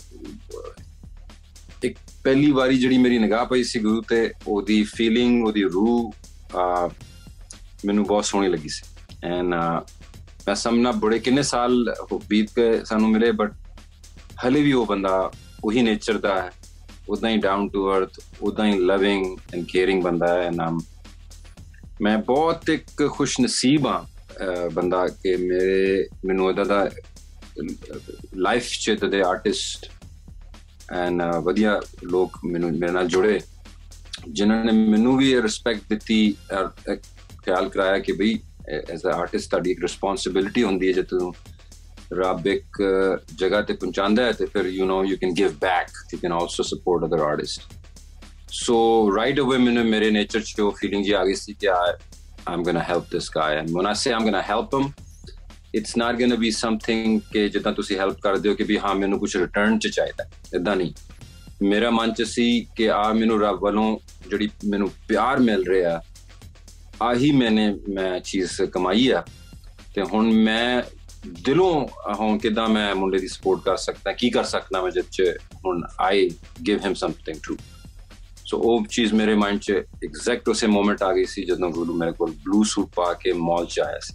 ਇੱਕ 1.84 1.98
ਪਹਿਲੀ 2.24 2.52
ਵਾਰੀ 2.52 2.78
ਜਿਹੜੀ 2.78 2.98
ਮੇਰੀ 2.98 3.18
ਨਿਗਾਹ 3.20 3.46
ਪਈ 3.46 3.64
ਸੀ 3.64 3.80
ਗੁਰੂ 3.80 4.02
ਤੇ, 4.02 4.32
ਉਹਦੀ 4.48 4.84
ਫੀਲਿੰਗ 4.96 5.46
ਉਹਦੀ 5.48 5.64
ਰੂਹ 5.64 6.14
ਮੈਨੂੰ 7.86 8.06
ਬਹੁਤ 8.06 8.26
ਸੋਹਣੀ 8.26 8.48
ਲੱਗੀ 8.50 8.70
ਸੀ। 8.70 8.84
ਐਂਡ 9.24 9.54
ਮੈਂ 10.48 10.56
ਸਮਝਣਾ 10.56 10.92
ਬੜੇ 10.98 11.20
ਕਿੰਨੇ 11.20 11.42
ਸਾਲ 11.44 11.94
ਬੀਤ 12.28 12.50
ਕੇ 12.56 12.86
ਸਾਨੂੰ 12.86 13.10
ਮਿਲੇ 13.10 13.32
ਬਟ 13.32 13.54
ਹਲੇ 14.46 14.62
ਵੀ 14.62 14.74
ਉਹ 14.74 14.86
ਬੰਦਾ 14.86 15.32
ਉਹੀ 15.64 15.82
ਨੇਚਰ 15.82 16.18
ਦਾ 16.18 16.42
ਹੈ। 16.42 16.52
ਉਦਾਂ 17.10 17.30
ਹੀ 17.30 17.38
ਡਾਊਨ 17.38 17.70
ਟੂ 17.70 17.90
ਅਰਥ 17.92 18.20
ਉਦਾਂ 18.42 18.66
ਹੀ 18.66 18.78
ਲਵਿੰਗ 18.80 19.38
ਐਂਡ 19.54 19.66
ਕੇਅਰਿੰਗ 19.72 20.04
ਬੰਦਾ 20.04 20.28
ਹੈ। 20.34 20.50
ਨਾਮ 20.52 20.80
ਮੈਂ 22.02 22.18
ਬਹੁਤ 22.18 22.70
ਇੱਕ 22.70 23.08
ਖੁਸ਼ 23.08 23.40
ਨਸੀਬ 23.42 23.88
ਆ 23.88 24.06
ਬੰਦਾ 24.74 25.08
ਕਿ 25.08 25.36
ਮੇਰੇ, 25.38 26.08
ਮੈਨੂੰ 26.26 26.50
ਇਹਦਾ 26.50 26.64
ਦਾ 26.64 26.90
ਲਾਈਫ 28.36 28.72
ਚ 28.82 28.98
ਤੇ 29.12 29.22
ਆਰਟਿਸਟ 29.22 29.90
ਐਂਡ 30.94 31.22
ਵਧੀਆ 31.44 31.82
ਲੋਕ 32.04 32.38
ਮੈਨੂੰ, 32.46 32.72
ਮੇਰੇ 32.72 32.92
ਨਾਲ 32.92 33.08
ਜੁੜੇ, 33.08 33.40
ਜਿਨ੍ਹਾਂ 34.30 34.66
ਨੇ 34.66 34.72
ਮੈਨੂੰ 34.72 35.18
ਵੀ 35.18 35.42
ਰਿਸਪੈਕਟ 35.42 35.82
ਦਿੱਤੀ 35.90 36.36
ਖਿਆਲ 37.44 37.70
ਕਰਾਇਆ 37.70 38.00
ਕਿ 38.00 38.12
ਬਈ 38.12 38.40
ਐਜ਼ 38.70 39.06
ਅ 39.06 39.10
ਆਰਟਿਸਟ 39.10 39.50
ਤੁਹਾਡੀ 39.50 39.72
ਇੱਕ 39.72 39.82
ਰਿਸਪੌਂਸਿਬਿਲਟੀ 39.82 40.64
ਹੁੰਦੀ 40.64 40.88
ਹੈ 40.88 40.94
ਜੇ 40.94 41.04
ਤੂੰ 41.04 41.34
ਰੱਬ 42.14 42.48
ਇੱਕ 42.48 42.82
ਜਗ੍ਹਾ 43.36 43.62
ਤੇ 43.62 43.74
ਪਹੁੰਚਾਉਂਦਾ 43.74 44.26
ਹੈ 44.26 44.32
ਤੇ 44.32 44.46
ਫਿਰ 44.46 44.66
you 44.66 44.86
know 44.86 45.06
you 45.06 45.18
can 45.22 45.34
give 45.34 45.54
back 45.62 46.14
you 46.14 46.20
can 46.22 46.32
also 46.32 46.64
support 46.64 47.06
other 47.06 47.20
artist 47.20 47.62
so 48.50 48.78
right 49.18 49.40
away 49.40 49.58
ਮੈਨੂੰ 49.58 49.86
ਮੇਰੇ 49.86 50.12
ਨੇਚਰ 50.12 50.42
ਚ 50.42 50.60
ਉਹ 50.60 50.72
ਫੀਲਿੰਗ 50.72 51.06
ਜੀ 51.06 51.12
ਆ 51.12 51.26
ਗਈ 51.26 51.36
ਸੀ 51.36 51.54
ਕਿ 51.54 51.68
I'm 52.50 52.64
going 52.64 52.76
to 52.76 52.84
help 52.84 53.10
this 53.10 53.26
guy. 53.28 53.54
And 53.54 53.74
when 53.74 53.86
I 53.86 53.94
say 53.94 54.14
I'm 54.14 54.22
going 54.22 54.34
to 54.34 54.42
help 54.42 54.74
him 54.74 54.86
it's 55.76 55.96
not 56.02 56.20
going 56.20 56.32
to 56.32 56.38
be 56.38 56.50
something 56.58 57.20
ਕਿ 57.32 57.50
ਜਿੱਦਾਂ 57.50 57.72
ਤੁਸੀਂ 57.74 57.98
ਹੈਲਪ 57.98 58.20
ਕਰਦੇ 58.20 58.50
ਹੋ 58.50 58.56
ਕਿ 58.56 58.64
ਵੀ 58.64 58.78
ਹਾਂ, 58.80 58.96
ਮੈਨੂੰ 58.96 59.20
ਕੁਝ 59.20 59.38
ਰਿਟਰਨ 59.38 59.80
ਚ 59.80 59.88
ਚਾਹੀਦਾ 59.88 60.26
ਇਦਾਂ 60.56 60.76
ਨਹੀਂ। 60.76 60.94
ਮੇਰਾ 61.62 61.90
ਮਨ 61.90 62.14
ਚ 62.14 62.22
ਸੀ 62.22 62.68
ਕਿ 62.76 62.90
ਆ 62.92 63.14
ਮੈਨੂੰ 63.14 63.40
ਰੱਬ 63.42 63.60
ਵੱਲੋਂ 63.62 63.98
ਜਿਹੜੀ 64.30 64.50
ਮੈਨੂੰ 64.66 64.90
ਪਿਆਰ 65.08 65.40
ਮਿਲ 65.40 65.64
ਰਿਹਾ, 65.68 66.02
ਆਹੀ 67.02 67.32
ਮੈਨੇ 67.32 67.76
ਮੈਂ 67.90 68.20
ਚੀਜ਼ 68.20 68.62
ਕਮਾਈ 68.62 69.08
ਆ। 69.08 69.24
ਤੇ 69.96 70.02
ਹੁਣ 70.02 70.32
ਮੈਂ 70.34 70.84
ਦਿਲੋਂ 71.28 71.88
ਹਾਂ 72.20 72.38
ਕਿਦਾਂ 72.38 72.68
ਮੈਂ 72.70 72.96
ਮੁੰਡੇ 72.96 73.20
ਦੀ 73.20 73.28
ਸਪੋਰਟ 73.28 73.62
ਕਰ 73.62 73.78
ਸਕਦਾ, 73.78 74.12
ਕੀ 74.12 74.30
ਕਰ 74.30 74.44
ਸਕਦਾ 74.44 74.82
ਮੈਂ 74.82 74.92
ਜਿੱਚ 74.92 75.22
ਹੁਣ 75.66 75.84
I 76.00 76.30
give 76.68 76.80
him 76.86 76.94
something 76.94 77.38
true 77.44 77.58
so 78.46 78.58
ਉਹ 78.58 78.86
ਚੀਜ਼ 78.86 79.14
ਮੇਰੇ 79.14 79.36
ਮਾਈਂਡ 79.36 79.60
'ਚ 79.60 79.72
ਐਗਜ਼ੈਕਟ 79.72 80.50
ਉਸੇ 80.50 80.68
ਮੋਮੈਂਟ 80.68 81.04
ਆ 81.04 81.14
ਗਈ 81.14 81.26
ਸੀ 81.26 81.44
ਜਦੋਂ 81.44 81.70
ਗੁਰੂ 81.70 81.94
ਮੇਰੇ 81.94 82.12
ਕੋਲ 82.12 82.32
ਬਲੂ 82.32 82.64
ਸੂਟ 82.64 82.90
ਪਾ 82.96 83.14
ਕੇ 83.14 83.34
ਮਾਲ 83.34 83.66
'ਚ 83.66 83.80
ਆਇਆ 83.80 84.00
ਸੀ। 84.00 84.14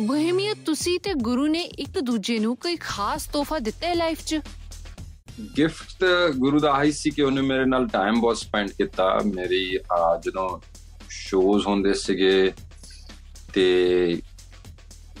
ਬੋਹੇਮੀਆ 0.00 0.54
ਤੁਸੀਂ 0.66 1.00
ਤੇ 1.00 1.14
ਗੁਰੂ 1.14 1.46
ਨੇ 1.46 1.60
ਇੱਕ 1.60 2.00
ਦੂਜੇ 2.00 2.38
ਨੂੰ 2.38 2.56
ਕੋਈ 2.56 2.76
ਖਾਸ 2.76 3.26
ਤੋਹਫਾ 3.26 3.58
ਦਿੱਤਾ 3.58 3.86
ਹੈ 3.86 3.94
ਲਾਈਫ 3.94 4.24
'ਚ? 4.26 4.40
ਗਿਫਟ 5.58 6.04
ਗੁਰੂ 6.36 6.58
ਦਾ 6.58 6.72
ਆਹੀ 6.72 6.92
ਸੀ 6.92 7.10
ਕਿ 7.10 7.22
ਉਹਨੇ 7.22 7.40
ਮੇਰੇ 7.40 7.64
ਨਾਲ 7.64 7.88
ਟਾਈਮ 7.88 8.20
ਬਹੁਤ 8.20 8.36
ਸਪੈਂਡ 8.36 8.70
ਕੀਤਾ। 8.70 9.20
ਮੇਰੀ 9.34 9.78
ਜਦੋਂ 10.24 10.60
ਸ਼ੋਜ਼ 11.10 11.66
ਹੁੰਦੇ 11.66 11.94
ਸੀਗੇ 11.94 12.52
ਤੇ 13.54 14.22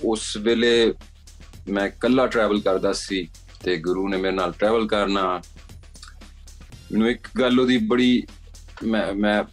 ਉਸ 0.04 0.36
ਵੇਲੇ 0.36 0.94
ਮੈਂ 1.68 1.90
ਕੱਲਾ 1.90 2.26
ਟਰੈਵਲ 2.26 2.60
ਕਰਦਾ 2.60 2.92
ਸੀ 2.92 3.28
ਤੇ 3.64 3.76
ਗੁਰੂ 3.76 4.08
ਨੇ 4.08 4.16
ਮੇਰੇ 4.16 4.36
ਨਾਲ 4.36 4.52
ਟਰੈਵਲ 4.52 4.86
ਕਰਨਾ। 4.86 5.42
ਮੈਨੂੰ 6.92 7.10
ਇੱਕ 7.10 7.28
ਗੱਲ 7.40 7.60
ਉਹਦੀ 7.60 7.78
ਬੜੀ, 7.78 8.22
ਮੈਂ 8.84 9.12
ਮੈਂ, 9.12 9.44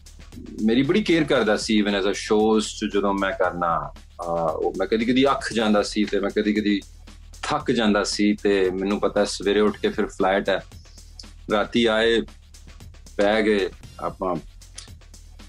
ਮੇਰੀ 0.64 0.82
ਬੜੀ 0.82 1.04
ਕੇਅਰ 1.04 1.24
ਕਰਦਾ 1.24 1.58
ਸੀ 1.58 1.78
ਇਵਨ 1.78 1.96
ਐਜ਼ 1.96 2.08
ਅ 2.08 2.14
ਸ਼ੋਜ਼ 2.14 2.68
ਜਦੋਂ 2.94 3.14
ਮੈਂ 3.14 3.32
ਕਰਨਾ। 3.32 3.78
ਉਹ 3.78 4.05
ਮੈਂ 4.78 4.88
ਕਦੀ 4.88 5.06
ਕਦੀ 5.06 5.26
ਅੱਖ 5.32 5.52
ਜਾਂਦਾ 5.54 5.82
ਸੀ 5.84 6.04
ਤੇ 6.04 6.20
ਮੈਂ 6.20 6.30
ਕਦੀ 6.30 6.54
ਕਦੀ 6.54 6.80
ਥੱਕ 7.44 7.72
ਜਾਂਦਾ 7.72 8.04
ਸੀ 8.04 8.34
ਤੇ 8.34 8.70
ਮੈਨੂੰ 8.72 9.00
ਪਤਾ 9.00 9.24
ਸਵੇਰੇ 9.26 9.60
ਉੱਠ 9.60 9.78
ਕੇ 9.78 9.90
ਫਿਰ 9.90 10.06
ਫਲਾਈਟ 10.08 10.50
ਹੈ। 10.50 10.60
ਰਾਤੀ 11.52 11.86
ਆਏ 11.86 12.20
ਬੈਗ 13.18 13.44
ਗਏ, 13.46 13.70
ਆਪਾਂ 14.00 14.36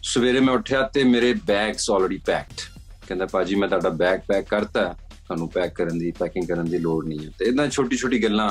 ਸਵੇਰੇ 0.02 0.40
ਮੈਂ 0.40 0.54
ਉੱਠਿਆ 0.54 0.82
ਤੇ 0.94 1.04
ਮੇਰੇ 1.04 1.32
ਬੈਗਸ 1.46 1.90
ਆਲਰੇਡੀ 1.90 2.18
ਪੈਕਡ 2.26 2.60
ਕਹਿੰਦਾ 3.06 3.26
ਪਾਜੀ 3.26 3.54
ਮੈਂ 3.54 3.68
ਤੁਹਾਡਾ 3.68 3.88
ਬੈਗ 3.88 4.20
ਪੈਕ 4.28 4.48
ਕਰਤਾ, 4.48 4.84
ਤੁਹਾਨੂੰ 5.26 5.48
ਪੈਕ 5.48 5.74
ਕਰਨ 5.74 5.98
ਦੀ 5.98 6.10
ਪੈਕਿੰਗ 6.10 6.48
ਕਰਨ 6.48 6.70
ਦੀ 6.70 6.78
ਲੋੜ 6.78 7.04
ਨਹੀਂ 7.06 7.26
ਹੈ। 7.26 7.30
ਤੇ 7.38 7.44
ਇਦਾਂ 7.44 7.68
ਛੋਟੀ 7.68 7.96
ਛੋਟੀ 7.96 8.22
ਗੱਲਾਂ। 8.22 8.50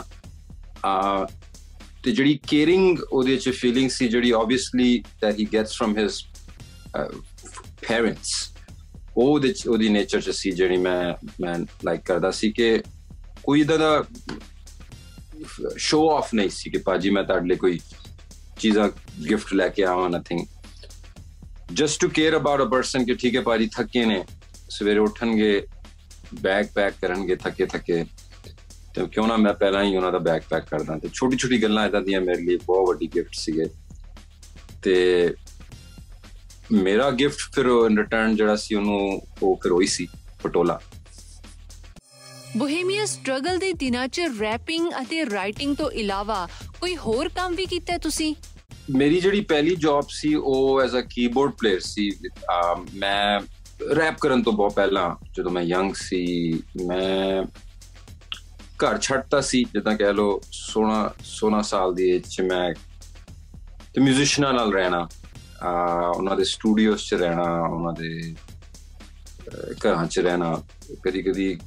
ਆ 0.86 1.28
ਤੇ 2.04 2.12
ਜਿਹੜੀ 2.12 2.40
ਕੇਅਰਿੰਗ 2.48 3.00
ਉਹਦੇ 3.12 3.38
ਚ 3.38 3.50
ਫੀਲਿੰਗ 3.50 3.90
ਸੀ, 3.90 4.08
ਜਿਹੜੀ 4.08 4.32
obviously 4.32 5.04
that 5.22 5.40
he 5.40 5.48
gets 5.54 5.78
from 5.78 5.98
his 5.98 6.22
parents 7.88 8.55
ਉਹਦੇ 9.18 9.52
ਚ, 9.52 9.68
ਉਹਦੀ 9.68 9.90
ਨੇਚਰ 9.90 10.22
ਚ 10.22 10.30
ਸੀ 10.30 10.52
ਜਿਹੜੀ 10.52 10.78
ਮੈਂ 10.78 11.28
ਮੈਂ 11.42 11.60
ਲਾਈਕ 11.60 12.02
ਕਰਦਾ 12.02 12.32
ਸੀ 12.32 12.52
ਕਿ 12.52 12.82
ਕੋਈ 13.44 13.62
ਇਦਾਂ 13.62 13.78
ਦਾ 13.78 14.04
ਸ਼ੋ 15.78 16.12
ਆਫ 16.12 16.34
ਨਹੀਂ 16.34 16.50
ਸੀ 16.50 16.70
ਕਿ 16.70 16.78
ਪਾਜੀ 16.78 17.10
ਮੈਂ 17.10 17.24
ਤੁਹਾਡੇ 17.24 17.50
ਲਈ 17.50 17.56
ਕੋਈ 17.56 17.80
ਚੀਜ਼ਾਂ 18.60 18.90
ਗਿਫਟ 19.30 19.54
ਲੈ 19.54 19.68
ਕੇ 19.68 19.84
ਆਵਾਂ 19.84 20.10
nothing 20.10 20.46
just 21.74 22.02
to 22.02 22.10
care 22.10 22.36
about 22.36 22.62
a 22.62 22.66
person 22.66 23.06
ਕਿ 23.06 23.16
ਠੀਕ 23.16 23.36
ਹੈ 23.36 23.42
ਪਾਜੀ 23.42 23.70
ਥੱਕੇ 23.76 24.06
ਨੇ। 24.06 24.26
ਸਵੇਰੇ 24.70 25.00
ਉੱਠਣਗੇ 25.00 25.68
ਬੈਗ 26.42 26.66
ਪੈਕ 26.76 26.94
ਕਰਨਗੇ, 27.02 27.36
ਥੱਕੇ 27.36 27.66
ਥੱਕੇ। 27.66 28.06
ਤੇ 28.96 29.08
ਕਿਉਂ 29.08 29.28
ਨਾ 29.28 29.38
ਮੈਂ 29.38 29.54
ਪਹਿਲਾਂ 29.54 29.84
ਹੀ 29.84 29.98
ਉਹਨਾਂ 29.98 30.12
ਦਾ 30.12 30.18
ਬੈਗ 30.18 30.42
ਪੈਕ 30.50 30.64
ਕਰਦਾ। 30.70 31.00
ਤੇ 31.00 31.10
ਛੋਟੀ 31.14 31.38
ਛੋਟੀ 31.38 31.64
ਗੱਲਾਂ 31.64 31.88
ਇਦਾਂ 31.88 32.02
ਦੀਆਂ 32.02 32.22
ਮੇਰੇ 32.22 32.42
ਲਈ 32.42 32.58
ਬਹੁਤ 32.58 32.88
ਵੱਡੀ 32.88 33.08
ਗਿਫਟ 33.16 33.34
ਸੀਗੇ। 33.34 33.66
ਤੇ 34.84 35.34
ਮੇਰਾ 36.72 37.10
ਗਿਫਟ 37.12 37.56
ਫਿਰ 37.56 37.66
ਇਨ 37.66 37.98
ਰਿਟਰਨ 37.98 38.36
ਜਿਹੜਾ 38.36 38.56
ਸੀ 38.56 38.76
ਉਹਨੂੰ 38.76 39.22
ਉਹ 39.44 39.56
ਫਿਰ 39.64 39.72
ਹੋਈ 39.72 39.88
ਸੀ 39.88 40.08
ਪਟੋਲਾ। 40.44 40.80
ਬੋਹੇਮੀਆ 42.58 43.06
ਸਟਰਗਲ 43.06 43.58
ਦੇ 43.58 43.74
ਦਿਨਾਂ 43.74 44.08
'ਚ 44.08 44.22
ਰੈਪਿੰਗ 44.42 44.88
ਅਤੇ 45.02 45.26
ਰਾਈਟਿੰਗ 45.26 45.76
ਤੋਂ 45.76 45.92
ਇਲਾਵਾ 45.92 46.48
ਕੋਈ 46.82 46.96
ਹੋਰ 46.98 47.30
ਕੰਮ 47.30 47.56
ਵੀ 47.56 47.66
ਕੀਤਾ 47.66 47.98
ਤੁਸੀਂ? 47.98 48.36
ਮੇਰੀ 48.90 49.20
ਜਿਹੜੀ 49.20 49.42
ਪਹਿਲੀ 49.42 49.76
ਜੌਬ 49.76 50.06
ਸੀ 50.10 50.34
ਉਹ 50.36 50.82
ਐਜ਼ 50.82 50.96
ਅ 50.96 51.02
ਕੀਬੋਰਡ 51.10 51.52
ਪਲੇਅਰ 51.52 51.80
ਸੀ। 51.80 52.12
ਮੈਂ 52.94 53.40
ਰੈਪ 53.96 54.18
ਕਰਨ 54.18 54.44
ਤੋਂ 54.44 54.54
ਬਹੁਤ 54.54 54.74
ਪਹਿਲਾਂ 54.74 55.16
ਜਦੋਂ 55.34 55.52
ਮੈਂ 55.52 55.64
ਯੰਗ 55.64 55.94
ਸੀ 55.94 56.24
ਮੈਂ 56.86 57.44
ਘਰ 58.84 58.98
ਛੱਡਤਾ 58.98 59.42
ਸੀ। 59.42 59.64
ਜਿੱਦਾਂ 59.64 59.96
ਕਹਿ 59.98 60.14
ਲੋ 60.14 60.42
16 60.54 60.98
16 61.32 61.62
ਸਾਲ 61.64 61.94
ਦੀ 61.96 62.10
ਏਜ 62.10 62.28
'ਚ 62.28 62.42
ਮੈਂ 62.42 62.74
ਤੇ 63.94 64.02
ਮਿਊਜ਼ੀਸ਼ੀਅਨਾਂ 64.02 64.54
ਨਾਲ 64.54 64.74
ਰਹਿਣਾ 64.74 65.08
ਉਹਨਾਂ 66.16 66.36
ਦੇ 66.38 66.44
ਸਟੂਡੀਓਸ 66.44 67.08
'ਚ 67.08 67.14
ਰਹਿਣਾ, 67.14 67.44
ਉਹਨਾਂ 67.62 67.94
ਦੇ 67.94 68.34
ਘਰਾਂ 69.84 70.06
'ਚ 70.08 70.20
ਰਹਿਣਾ 70.20 70.62
ਕਦੀ 71.04 71.22
ਕਦੀ 71.24 71.58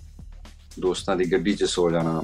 ਦੋਸਤਾਂ 0.81 1.17
ਦੀ 1.17 1.33
ਗੱਡੀ 1.33 1.55
'ਚ 1.55 1.65
ਸੋ 1.65 1.91
ਜਾਣਾ। 1.91 2.23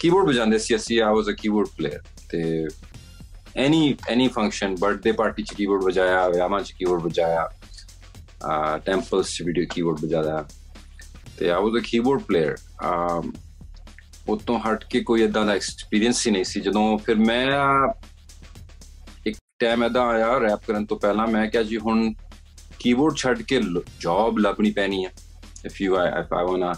ਕੀਬੋਰਡ 0.00 0.28
ਵਜਾਉਂਦੇ 0.28 0.58
ਸੀ 0.58 0.76
ਅਸੀਂ 0.76 1.00
ਆ 1.02 1.10
ਵਾਸ 1.12 1.28
ਅ 1.28 1.32
ਕੀਬੋਰਡ 1.40 1.68
ਪਲੇਅਰ 1.76 2.02
ਤੇ 2.30 2.66
any 3.56 3.96
any 4.10 4.28
function 4.28 4.74
birthday 4.80 5.12
party 5.12 5.42
'ਚ 5.42 5.54
ਕੀਬੋਰਡ 5.54 5.84
ਵਜਾਇਆ, 5.84 6.28
ਵਿਆਹਾਂ 6.28 6.60
'ਚ 6.60 6.72
ਕੀਬੋਰਡ 6.72 7.02
ਵਜਾਇਆ 7.02 7.48
ਆ 8.44 8.78
ਟੈਂਪਲਸ 8.86 9.34
'ਚ 9.34 9.42
ਵੀਡੀਓ 9.42 9.66
ਕੀਬੋਰਡ 9.74 10.00
ਵਜਾਇਆ 10.04 10.44
ਤੇ 11.38 11.50
ਆ 11.50 11.58
ਵਾਸ 11.60 11.80
ਅ 11.80 11.84
ਕੀਬੋਰਡ 11.84 12.22
ਪਲੇਅਰ 12.22 12.56
ਉਤੋਂ 14.28 14.58
ਹਟ 14.60 14.84
ਕੇ 14.90 15.00
ਕੋਈ 15.00 15.22
ਇਦਾਂ 15.22 15.44
ਦਾ 15.46 15.52
ਐਕਸਪੀਰੀਅੰਸ 15.54 16.26
ਹੀ 16.26 16.32
ਨਹੀਂ 16.32 16.44
ਸੀ। 16.44 16.60
ਜਦੋਂ 16.60 16.86
ਫਿਰ 16.98 17.16
ਮੈਂ 17.16 17.44
ਇੱਕ 17.44 18.15
ਟਾਈਮ 19.58 19.84
ਇਦਾਂ 19.84 20.02
ਆਇਆ 20.06 20.38
ਰੈਪ 20.38 20.60
ਕਰਨ 20.66 20.84
ਤੋਂ 20.86 20.96
ਪਹਿਲਾਂ, 20.96 21.26
ਮੈਂ 21.26 21.46
ਕਿਹਾ 21.50 21.62
ਜੀ 21.62 21.76
ਹੁਣ 21.76 22.12
ਕੀਬੋਰਡ 22.78 23.16
ਛੱਡ 23.16 23.42
ਕੇ 23.42 23.60
ਜੌਬ 24.00 24.38
ਲੱਭਣੀ 24.38 24.70
ਪੈਣੀ 24.70 25.04
ਹੈ 25.04 25.10
if 25.64 25.80
you 25.82 25.96
if 25.96 26.32
I 26.32 26.44
want 26.44 26.76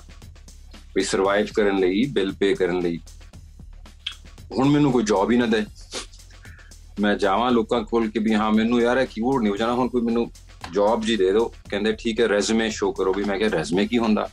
we 0.96 1.02
survive 1.02 1.46
ਕਰਨ 1.56 1.78
ਲਈ 1.78 2.04
ਬਿੱਲ 2.04 2.32
ਪੇ 2.32 2.54
ਕਰਨ 2.54 2.80
ਲਈ। 2.80 2.98
ਹੁਣ 4.52 4.68
ਮੈਨੂੰ 4.68 4.92
ਕੋਈ 4.92 5.02
ਜੌਬ 5.02 5.30
ਹੀ 5.30 5.36
ਨਾ 5.36 5.46
ਦੇ। 5.46 5.64
ਮੈਂ 7.00 7.14
ਜਾਵਾਂ 7.16 7.50
ਲੋਕਾਂ 7.50 7.82
ਕੋਲ 7.82 8.08
ਕਿ 8.10 8.18
ਵੀ 8.18 8.34
ਹਾਂ, 8.34 8.50
ਮੈਨੂੰ 8.52 8.80
ਯਾਰ 8.80 8.96
ਇਹ 8.96 9.06
ਕੀਬੋਰਡ 9.06 9.42
ਨਹੀਂ 9.42 9.52
ਵਜਾਣਾ 9.52 9.72
ਹੁਣ 9.72 9.88
ਕੋਈ 9.88 10.02
ਮੈਨੂੰ 10.02 10.30
ਜੌਬ 10.72 11.04
ਜੀ 11.04 11.16
ਦੇ 11.16 11.32
ਦਿਓ। 11.32 11.52
ਕਹਿੰਦੇ 11.70 11.92
ਠੀਕ 11.98 12.20
ਹੈ 12.20 12.28
ਰੈਜ਼ੂਮੇ 12.28 12.70
ਸ਼ੋ 12.70 12.92
ਕਰੋ 12.92 13.12
ਵੀ। 13.12 13.24
ਮੈਂ 13.24 13.38
ਕਿਹਾ 13.38 13.50
ਰੈਜ਼ੂਮੇ 13.50 13.86
ਕੀ 13.86 13.98
ਹੁੰਦਾ? 13.98 14.28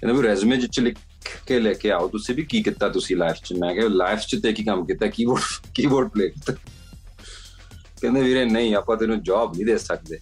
ਕਹਿੰਦੇ 0.00 0.16
ਵੀ 0.16 0.28
ਰੈਜ਼ੂਮੇ 0.28 0.56
ਜਿੱਚ 0.56 0.80
ਲਿਖ 0.80 0.96
ਕੇ 1.46 1.60
ਲੈ 1.60 1.72
ਕੇ 1.72 1.90
ਆਓ। 1.90 2.08
ਤੁਸੀਂ 2.08 2.34
ਵੀ 2.34 2.44
ਕੀ 2.44 2.62
ਕੀਤਾ 2.62 2.88
ਤੁਸੀਂ 2.88 3.16
ਲਾਈਫ 3.16 3.36
'ਚ? 3.44 3.52
ਮੈਂ 3.52 3.74
ਕਿਹਾ 3.74 3.88
ਲਾਈਫ 3.88 4.20
'ਚ 4.20 4.40
ਤੇ 4.42 4.52
ਕੀ 4.52 4.64
ਕੰਮ 4.64 4.84
ਕੀਤਾ? 4.86 5.06
ਕੀਬੋਰਡ 5.06 5.72
ਕੀਬੋਰਡ 5.74 6.08
ਪਲੇ 6.08 6.28
ਕੀਤਾ 6.28 6.54
ਕਹਿੰਦੇ 8.01 8.21
ਵੀਰੇ 8.21 8.45
ਨਹੀਂ 8.45 8.75
ਆਪਾਂ 8.75 8.97
ਤੈਨੂੰ 8.97 9.23
ਜੌਬ 9.23 9.55
ਨਹੀਂ 9.55 9.65
ਦੇ 9.65 9.77
ਸਕਦੇ 9.77 10.19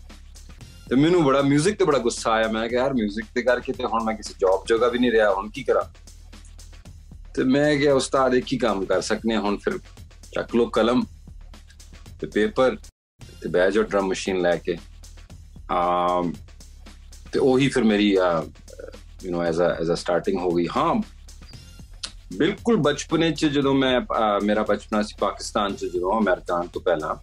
ਤੇ 0.90 0.96
ਮੈਨੂੰ 0.96 1.24
ਬੜਾ 1.24 1.42
뮤직 1.42 1.76
ਤੇ 1.80 1.86
ਬੜਾ 1.86 1.98
ਗੁੱਸਾ 1.98 2.32
ਆਇਆ 2.32 2.48
ਮੈਂ 2.48 2.70
ਕਿਹਾ 2.70 2.82
ਯਾਰ 2.82 2.94
뮤직 2.94 3.26
ਤੇ 3.36 3.42
ਕਰਕੇ 3.42 3.74
ਤੇ 3.74 3.86
ਹੁਣ 3.86 4.04
ਮੈਂ 4.04 4.16
ਕਿਸੇ 4.16 4.34
ਜੌਬ 4.40 4.66
ਜਗ੍ਹਾ 4.68 4.88
ਵੀ 4.88 5.00
ਨਹੀਂ 5.00 5.12
ਰਿਹਾ 5.12 5.34
ਹੁਣ 5.34 5.50
ਕੀ 5.50 5.64
ਕਰਾਂ 5.64 5.84
ਤੇ 7.34 7.44
ਮੈਂ 7.44 7.78
ਕਿਹਾ 7.78 7.94
ਉਸਤਾਦ 7.94 8.34
ਇੱਕ 8.34 8.46
ਹੀ 8.54 8.58
ਕੰਮ 8.58 8.86
ਕਰ 8.86 9.02
ਸਕਨੇ 9.02 9.38
ਹੁਣ 9.38 9.58
ਫਿਰ 9.58 9.80
ਚੱਕ 10.34 10.56
ਲੋ 10.56 10.66
ਕਲਮ 10.66 11.04
ਤੇ 12.20 12.28
ਪੇਪਰ 12.28 12.78
ਤੇ 13.42 13.50
ਬੈਜ 13.50 13.78
ਔਰ 13.78 13.84
ਡਰਮ 13.84 14.08
ਮਸ਼ੀਨ 14.08 14.42
ਲੈ 14.42 14.56
ਕੇ 14.56 14.78
ਆ 15.72 16.24
ਤੇ 17.34 17.40
ਉਹੀ 17.40 17.70
ਫਿਰ 17.70 17.84
ਮੇਰੀ 17.84 18.18
you 19.24 19.32
know 19.32 19.44
as 19.46 19.62
a 19.62 19.76
as 19.82 19.92
a 19.92 19.96
starting 19.96 20.40
ਹੋ 20.40 20.52
ਗਈ 20.52 20.68
ਹਾਂ 20.78 20.96
ਬਿਲਕੁਲ 22.38 22.78
ਬਚਪਨੇ 22.78 23.32
ਚ 23.32 23.46
ਜਦੋਂ 23.46 23.74
ਮੈਂ 23.74 24.02
ਮੇਰਾ 24.44 24.64
ਬਚਪਨਾ 24.64 25.02
ਸੀ 25.02 25.16
ਪਾਕਿਸਤਾਨ 25.20 25.76
ਚ 25.76 25.86
ਜਦੋਂ 25.86 26.20
ਅਮਰੀਕਾ 26.20 26.64
ਤੋਂ 26.74 26.82
ਪਹਿਲਾਂ 26.82 27.16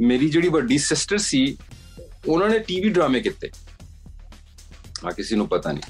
ਮੇਰੀ 0.00 0.30
ਜਿਹੜੀ 0.30 0.48
ਵੱਡੀ 0.48 0.78
ਸਿਸਟਰ 0.78 1.18
ਸੀ, 1.18 1.56
ਉਹਨਾਂ 2.28 2.48
ਨੇ 2.48 2.58
ਟੀਵੀ 2.58 2.88
ਡਰਾਮੇ 2.88 3.20
ਕੀਤੇ। 3.20 3.50
ਆ 5.06 5.10
ਕਿਸੇ 5.10 5.36
ਨੂੰ 5.36 5.48
ਪਤਾ 5.48 5.72
ਨਹੀਂ। 5.72 5.82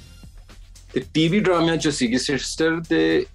ਤੇ 0.93 1.05
ਟੀਵੀ 1.15 1.41
ਡਰਾਮਿਆਂ 1.41 1.77
ਚ 1.77 1.89
ਸੀਗੀ 1.89 2.19
ਸਿਸਟਰ 2.19 2.81
ਤੇ 2.89 3.27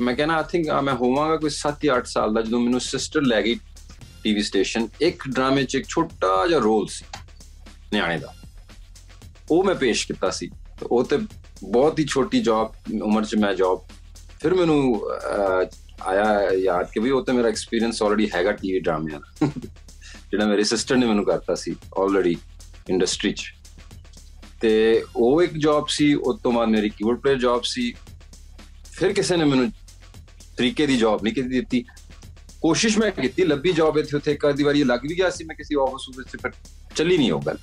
ਮੈਂ 0.00 0.14
ਕਹਿੰਦਾ 0.14 0.34
ਆਈ 0.34 0.44
ਥਿੰਕ 0.52 0.70
ਮੈਂ 0.70 0.94
ਹੋਵਾਂਗਾ 0.94 1.36
ਕੋਈ 1.36 1.50
7 1.50 1.74
ਜਾਂ 1.84 1.96
8 1.96 2.04
ਸਾਲ 2.04 2.34
ਦਾ, 2.34 2.42
ਜਦੋਂ 2.42 2.60
ਮੈਨੂੰ 2.60 2.80
ਸਿਸਟਰ 2.80 3.22
ਲੈ 3.22 3.42
ਗਈ 3.42 3.54
ਟੀਵੀ 4.24 4.42
ਸਟੇਸ਼ਨ 4.42 4.88
ਇੱਕ 5.00 5.28
ਡਰਾਮੇ 5.28 5.64
ਚ 5.64 5.74
ਇੱਕ 5.74 5.88
ਛੋਟਾ 5.88 6.46
ਜਿਹਾ 6.48 6.58
ਰੋਲ 6.58 6.86
ਸੀ 6.86 7.04
ਨਿਆਣੇ 7.92 8.18
ਦਾ। 8.18 8.34
ਉਹ 9.50 9.64
ਮੈਂ 9.64 9.74
ਪੇਸ਼ 9.74 10.06
ਕੀਤਾ 10.06 10.30
ਸੀ। 10.30 10.50
ਉਹ 10.82 11.04
ਤੇ 11.04 11.18
ਬਹੁਤ 11.64 11.98
ਹੀ 11.98 12.06
ਛੋਟੀ 12.06 12.40
ਜੌਬ 12.40 12.74
ਉਮਰ 13.02 13.24
'ਚ 13.24 13.34
ਮੈਂ 13.34 13.54
ਜੌਬ 13.54 13.86
ਫਿਰ 14.46 14.54
ਮੈਨੂੰ 14.54 15.08
ਆਇਆ 16.02 16.50
ਯਾਦ 16.54 16.90
ਕਿ 16.90 17.00
ਵੀ 17.00 17.10
ਉਹ 17.10 17.22
ਤੇ 17.24 17.32
ਮੇਰਾ 17.32 17.48
ਐਕਸਪੀਰੀਅੰਸ 17.48 18.02
ਆਲਰੇਡੀ 18.02 18.28
ਹੈਗਾ 18.34 18.50
ਟੀਵੀ 18.52 18.80
ਡਰਾਮਿਆਂ 18.80 19.20
ਦਾ 19.20 19.46
ਜਿਹੜਾ 20.30 20.46
ਮੇਰੇ 20.46 20.64
ਸਿਸਟਰ 20.64 20.96
ਨੇ 20.96 21.06
ਮੈਨੂੰ 21.06 21.24
ਕਰਤਾ 21.24 21.54
ਸੀ 21.54 21.74
ਆਲਰੇਡੀ 21.98 22.36
ਇੰਡਸਟਰੀ 22.90 23.32
'ਚ 23.32 23.52
ਤੇ 24.60 24.70
ਉਹ 25.16 25.42
ਇੱਕ 25.42 25.56
ਜੌਬ 25.56 25.86
ਸੀ 25.88 26.12
ਉਸ 26.14 26.38
ਤੋਂ 26.42 26.52
ਬਾਅਦ 26.52 26.68
ਮੇਰੀ 26.68 26.88
ਕੀਬੋਰਡ 26.88 27.20
ਪਲੇਅਰ 27.20 27.38
ਜੌਬ 27.38 27.62
ਸੀ 27.64 27.92
ਫਿਰ 28.92 29.12
ਕਿਸੇ 29.12 29.36
ਨੇ 29.36 29.44
ਮੈਨੂੰ 29.44 29.70
ਤਰੀਕੇ 30.56 30.86
ਦੀ 30.86 30.98
ਜੌਬ 30.98 31.24
ਨਹੀਂ 31.24 31.34
ਕੀਤੀ 31.34 31.48
ਦਿੱਤੀ 31.50 31.84
ਕੋਸ਼ਿਸ਼ 32.60 32.98
ਮੈਂ 32.98 33.10
ਕੀਤੀ 33.12 33.44
ਲੱਭੀ 33.44 33.72
ਜੌਬ 33.72 33.98
ਇੱਥੇ 33.98 34.16
ਉੱਥੇ 34.16 34.32
ਇੱਕ 34.32 34.44
ਆਦੀ 34.44 34.64
ਵਾਰੀ 34.64 34.84
ਲੱਗ 34.84 35.08
ਵੀ 35.08 35.16
ਗਿਆ 35.16 35.30
ਸੀ 35.30 35.44
ਮੈਂ 35.44 35.56
ਕਿਸੇ 35.56 35.80
ਆਫਿਸ 35.80 36.08
ਵਿੱਚ 36.18 36.36
ਫਿਰ 36.36 36.52
ਚੱਲੀ 36.96 37.18
ਨਹੀਂ 37.18 37.32
ਉਹ 37.32 37.42
ਗੱਲ 37.42 37.58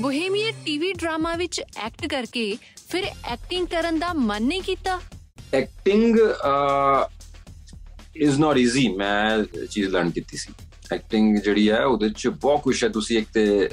ਬੋਹੇਮੀਆ 0.00 0.50
ਟੀਵੀ 0.64 0.92
ਡਰਾਮਾ 0.92 1.34
ਵਿੱਚ 1.36 1.60
ਐਕਟ 1.76 2.06
ਕਰਕੇ 2.06 2.56
ਫਿਰ 2.88 3.04
ਐਕਟਿੰਗ 3.24 3.66
ਕਰਨ 3.66 3.98
ਦਾ 3.98 4.12
ਮਨ 4.12 4.42
ਨਹੀਂ 4.42 4.62
ਕੀਤਾ? 4.62 5.00
ਐਕਟਿੰਗ 5.54 6.18
ਇਜ਼ 8.16 8.38
ਨਾਟ 8.40 8.58
ਈਜ਼ੀ 8.58 8.88
ਮੈਂ 8.88 9.44
ਚੀਜ਼ 9.70 9.88
ਲਰਨ 9.88 10.10
ਕੀਤੀ 10.10 10.36
ਸੀ। 10.36 10.52
ਐਕਟਿੰਗ 10.92 11.36
ਜਿਹੜੀ 11.36 11.70
ਹੈ, 11.70 11.84
ਉਹਦੇ 11.84 12.08
ਚ 12.08 12.28
ਬਹੁਤ 12.28 12.62
ਕੁਝ 12.62 12.82
ਹੈ। 12.84 12.88
ਤੁਸੀਂ 12.88 13.18
ਇੱਕ 13.18 13.28
ਤੇ 13.34 13.68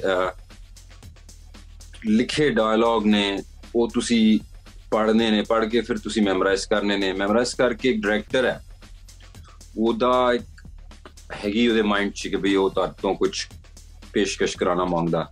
ਲਿਖੇ 2.06 2.50
ਡਾਇਲੌਗ 2.50 3.06
ਨੇ, 3.06 3.42
ਉਹ 3.74 3.88
ਤੁਸੀਂ 3.88 4.38
ਪੜ੍ਹਨੇ 4.90 5.30
ਨੇ, 5.30 5.42
ਪੜ੍ਹ 5.42 5.66
ਕੇ 5.66 5.80
ਫਿਰ 5.80 5.98
ਤੁਸੀਂ 5.98 6.22
ਮੈਮੋਰਾਈਜ਼ 6.22 6.66
ਕਰਨੇ 6.68 6.96
ਨੇ। 6.96 7.12
ਮੈਮੋਰਾਈਜ਼ 7.12 7.54
ਕਰਕੇ 7.54 7.90
ਇੱਕ 7.90 8.02
ਡਾਇਰੈਕਟਰ 8.02 8.44
ਹੈ। 8.44 8.64
ਉਹਦਾ 9.78 10.32
ਇੱਕ 10.34 10.64
ਹੈਗੀ 11.34 11.68
ਉਹਦੇ 11.68 11.82
ਮਾਈਂਡ 11.82 12.12
'ਚ 12.12 12.28
ਕਿ 12.28 12.36
ਵੀ 12.36 12.54
ਉਹ 12.56 12.70
ਤਾਂ 12.70 12.88
ਤੋਂ 13.02 13.14
ਕੁਝ 13.14 13.44
ਪੇਸ਼ਕਸ਼ 14.12 14.56
ਕਰਾਣਾ 14.56 14.84
ਮੰਗਦਾ। 14.84 15.30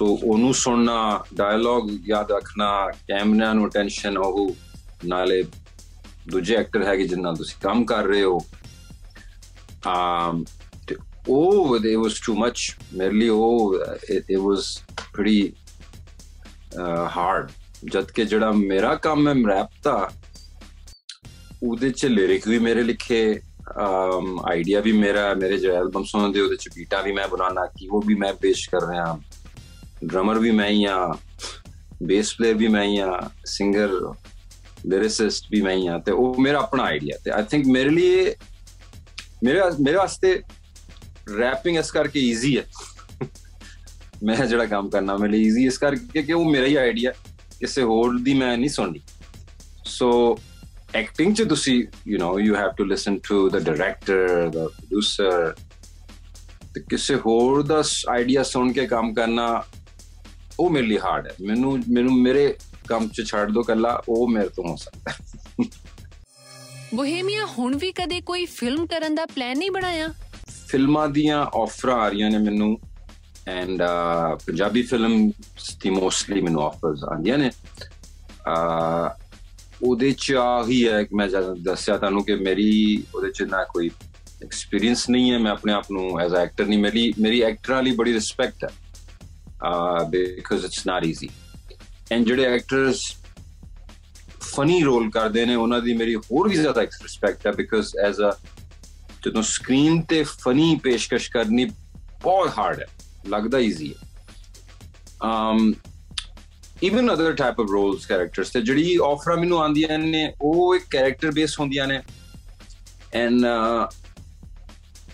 ਸੋ 0.00 0.06
ਉਹਨੂੰ 0.24 0.54
ਸੁਣਨਾ 0.54 1.24
ਡਾਇਲੌਗ 1.34 1.88
ਯਾਦ 2.04 2.30
ਰੱਖਣਾ 2.32 2.90
ਕੈਮਰਾ 3.08 3.52
ਨੂੰ 3.52 3.66
ਅਟੈਂਸ਼ਨ 3.66 4.18
ਉਹ 4.18 4.56
ਨਾਲੇ 5.04 5.42
ਦੂਜੇ 6.28 6.56
ਐਕਟਰ 6.56 6.84
ਹੈਗੇ 6.84 7.06
ਜਿਨ੍ਹਾਂ 7.06 7.22
ਨਾਲ 7.22 7.36
ਤੁਸੀਂ 7.36 7.56
ਕੰਮ 7.62 7.84
ਕਰ 7.84 8.04
ਰਹੇ 8.04 8.22
ਹੋ 8.22 8.38
um 9.88 10.44
ਉਹ 11.28 11.76
it 11.78 11.98
was 12.02 12.16
too 12.28 12.36
much. 12.36 12.62
ਮੇਰੇ 12.94 13.14
ਲਈ 13.14 13.28
ਉਹ 13.28 13.74
it, 14.14 14.32
it 14.36 14.40
was 14.40 14.70
pretty 15.16 15.38
uh, 16.80 17.06
hard. 17.16 17.52
ਜਦ 17.84 18.10
ਕਿ 18.10 18.24
ਜਿਹੜਾ 18.24 18.50
ਮੇਰਾ 18.52 18.94
ਕੰਮ 18.94 19.28
ਹੈ 19.28 19.34
ਰੈਪ 19.48 19.68
ਦਾ 19.84 20.10
ਉਹਦੇ 21.62 21.90
ਚ 21.90 22.06
ਲਿਰਿਕ 22.06 22.48
ਵੀ 22.48 22.58
ਮੇਰੇ 22.58 22.82
ਲਿਖੇ 22.82 23.40
um 23.80 24.38
ਆਈਡੀਆ 24.50 24.80
ਵੀ 24.80 24.92
ਮੇਰਾ 24.92 25.34
ਮੇਰੇ 25.34 25.58
ਜੋ 25.58 25.72
ਐਲਬਮ 25.72 26.04
ਸੁਣਦੇ 26.04 26.40
ਉਹਦੇ 26.40 26.56
ਚ 26.56 26.68
ਬੀਟਾ 26.74 27.02
ਵੀ 27.02 27.12
ਮੈਂ 27.12 27.28
ਬਣਾਉਣਾ 27.28 27.66
ਕੀ 27.66 27.88
ਉਹ 27.88 28.02
ਵੀ 28.06 28.14
ਮੈਂ 28.14 28.34
ਪੇਸ਼ 28.34 28.70
ਕਰ 28.70 28.88
ਰਿਹਾ 28.88 29.20
ਡਰਮਰ 30.04 30.38
ਵੀ 30.38 30.50
ਮੈਂ 30.50 30.68
ਹੀ 30.68 30.84
ਆ 30.84 31.16
ਬੇਸ 32.02 32.34
ਪਲੇਅਰ 32.34 32.54
ਵੀ 32.54 32.68
ਮੈਂ 32.68 32.84
ਹੀ 32.84 32.98
ਆ 32.98 33.30
ਸਿੰਗਰ 33.44 34.14
ਲਿਰਿਸਿਸਟ 34.86 35.46
ਵੀ 35.50 35.60
ਮੈਂ 35.62 35.76
ਹੀ 35.76 35.86
ਆ 35.86 35.98
ਤੇ 35.98 36.12
ਉਹ 36.12 36.40
ਮੇਰਾ 36.40 36.58
ਆਪਣਾ 36.58 36.82
ਆਈਡੀਆ 36.82 37.16
ਤੇ 37.24 37.30
ਆਈ 37.30 37.42
ਥਿੰਕ 37.42 37.66
ਮੇਰੇ 37.66 37.90
ਲਈ 37.90 38.34
ਮੇਰੇ 39.44 39.60
ਮੇਰੇ 39.80 39.96
ਵਾਸਤੇ 39.96 40.42
ਰੈਪਿੰਗ 41.38 41.76
ਇਸ 41.76 41.90
ਕਰਕੇ 41.90 42.20
ਈਜ਼ੀ 42.20 42.56
ਹੈ। 42.58 42.64
ਮੈਂ 44.24 44.46
ਜਿਹੜਾ 44.46 44.64
ਕੰਮ 44.66 44.88
ਕਰਨਾ 44.90 45.16
ਮੇਰੇ 45.16 45.32
ਲਈ 45.32 45.42
ਈਜ਼ੀ 45.42 45.66
ਇਸ 45.66 45.78
ਕਰਕੇ 45.78 46.22
ਕਿ 46.22 46.32
ਉਹ 46.32 46.50
ਮੇਰਾ 46.50 46.66
ਹੀ 46.66 46.74
ਆਈਡੀਆ 46.74 47.12
ਕਿਸੇ 47.60 47.82
ਹੋਰ 47.82 48.18
ਦੀ 48.18 48.34
ਮੈਂ 48.34 48.56
ਨਹੀਂ 48.58 48.70
ਸੁਣਦੀ 48.70 49.00
ਸੋ 49.84 50.38
ਐਕਟਿੰਗ 50.94 51.34
ਚ 51.34 51.42
ਤੁਸੀਂ 51.42 51.84
you 52.08 52.18
know 52.18 52.38
you 52.40 52.54
have 52.56 52.70
to 52.70 52.84
listen 52.84 53.18
to 53.18 53.48
the 53.50 53.58
director 53.58 54.48
the 54.48 54.66
producer 54.68 55.54
ਤੇ 56.74 56.80
ਕਿਸੇ 56.80 57.14
ਹੋਰ 57.14 57.62
ਦਾ 57.62 57.82
ਆਈਡੀਆ 58.08 58.42
ਸੁਣ 58.42 58.72
ਕੇ 58.72 58.86
ਕੰਮ 58.86 59.14
ਕਰਨਾ 59.14 59.62
ਉਹ 60.60 60.70
ਮੇਰੇ 60.70 60.86
ਲਈ 60.86 60.98
ਹਾਰਡ 60.98 61.26
ਹੈ। 61.26 61.32
ਮੈਨੂੰ 61.40 61.78
ਮੈਨੂੰ 61.90 62.12
ਮੇਰੇ 62.12 62.54
ਕੰਮ 62.88 63.08
ਚ 63.08 63.22
ਛੱਡ 63.26 63.50
ਦੋ 63.50 63.62
ਕੱਲਾ 63.62 64.02
ਉਹ 64.08 64.28
ਮੇਰੇ 64.28 64.48
ਤੋਂ 64.48 64.64
ਹੋ 64.68 64.76
ਸਕਦਾ। 64.76 65.12
ਬੋਹੇਮੀਆ 66.94 67.46
ਹੁਣ 67.58 67.76
ਵੀ 67.76 67.92
ਕਦੇ 67.92 68.20
ਕੋਈ 68.20 68.46
ਫਿਲਮ 68.46 68.86
ਕਰਨ 68.86 69.14
ਦਾ 69.14 69.26
ਪਲਾਨ 69.26 69.58
ਨਹੀਂ 69.58 69.70
ਬਣਾਇਆ? 69.70 70.08
ਫਿਲਮਾਂ 70.68 71.08
ਦੀਆਂ 71.08 71.46
ਆਫਰਾਂ 71.56 71.96
ਆ 71.96 72.08
ਰਹੀਆਂ 72.08 72.30
ਨੇ 72.30 72.38
ਮੈਨੂੰ। 72.38 72.78
ਐਂਡ 73.48 73.82
ਪੰਜਾਬੀ 74.46 74.82
ਫਿਲਮ 74.82 75.30
ਦੀ 75.82 75.90
ਮੋਸਟਲੀ 75.90 76.40
ਮੈਨੂੰ 76.40 76.62
ਆਫਰਸ 76.62 77.04
ਆਉਂਦੀਆਂ 77.04 77.38
ਨੇ। 77.38 77.50
ਆ 78.48 79.16
ਉਹਦੇ 79.82 80.14
ਚ 80.18 80.32
ਆਹੀ 80.32 80.88
ਹੈ 80.88 81.02
ਕਿ 81.02 81.16
ਮੈਂ 81.16 81.28
ਦੱਸਿਆ 81.62 81.96
ਤੁਹਾਨੂੰ 81.96 82.24
ਕਿ 82.24 82.34
ਮੇਰੀ 82.34 83.02
ਉਹਦੇ 83.14 83.30
ਚ 83.30 83.42
ਨਾ 83.42 83.64
ਕੋਈ 83.64 83.90
ਐਕਸਪੀਰੀਅੰਸ 84.42 85.10
ਨਹੀਂ 85.10 85.32
ਹੈ। 85.32 85.38
ਮੈਂ 85.38 85.52
ਆਪਣੇ 85.52 85.72
ਆਪ 85.72 85.90
ਨੂੰ 85.92 86.20
ਐਜ਼ 86.20 86.34
ਐਕਟਰ 86.34 86.66
ਨਹੀਂ 86.66 86.78
ਮੇਰੀ 86.78 87.14
ਮੇਰੀ 87.18 87.40
ਐਕਟਰਾਂ 87.40 87.82
ਲਈ 87.82 87.90
ਬੜੀ 87.90 88.12
ਰਿਸਪੈਕਟ 88.14 88.64
ਹੈ। 88.64 88.68
ਆ 88.68 88.79
because 90.10 90.64
it's 90.64 90.86
not 90.86 91.04
easy 91.06 91.28
and 92.12 92.26
ਜਿਹੜੇ 92.26 92.44
ਐਕਟਰਸ 92.44 93.02
ਫਨੀ 94.42 94.82
ਰੋਲ 94.82 95.10
ਕਰਦੇ 95.10 95.44
ਨੇ, 95.46 95.54
ਉਹਨਾਂ 95.54 95.80
ਦੀ 95.80 95.92
ਮੇਰੀ 95.96 96.14
ਹੋਰ 96.16 96.48
ਵੀ 96.48 96.56
ਜ਼ਿਆਦਾ 96.56 96.82
ਰਿਸਪੈਕਟ 96.82 97.46
ਹੈ 97.46 97.52
ਬਿਕਾਜ਼ 97.52 97.96
ਐਜ਼ 98.06 98.20
ਅ 98.20 98.32
ਜਦੋਂ 99.24 99.42
ਸਕਰੀਨ 99.42 100.00
ਤੇ 100.02 100.22
ਫਨੀ 100.22 100.74
ਪੇਸ਼ਕਸ਼ 100.84 101.30
ਕਰਨੀ 101.30 101.64
ਬਹੁਤ 102.22 102.58
ਹਾਰਡ 102.58 102.80
ਹੈ, 102.80 102.86
ਲੱਗਦਾ 103.28 103.58
ਈਜ਼ੀ 103.58 103.92
ਹੈ। 103.92 104.08
Um 105.20 105.72
even 106.82 107.12
other 107.14 107.32
type 107.32 107.60
of 107.60 107.70
roles 107.70 108.06
characters 108.06 108.50
ਤੇ 108.50 108.60
ਜਿਹੜੀ 108.60 108.96
ਆਫਰਾਂ 109.04 109.36
ਮੈਨੂੰ 109.36 109.58
ਆਉਂਦੀਆਂ 109.58 109.98
ਨੇ, 109.98 110.32
ਉਹ 110.40 110.74
ਇੱਕ 110.76 110.84
ਕੈਰੈਕਟਰ 110.90 111.30
ਬੇਸ 111.30 111.58
ਹੁੰਦੀਆਂ 111.60 111.86
ਨੇ। 111.86 112.00
ਐਂਡ 113.14 113.44
uh, 113.44 113.86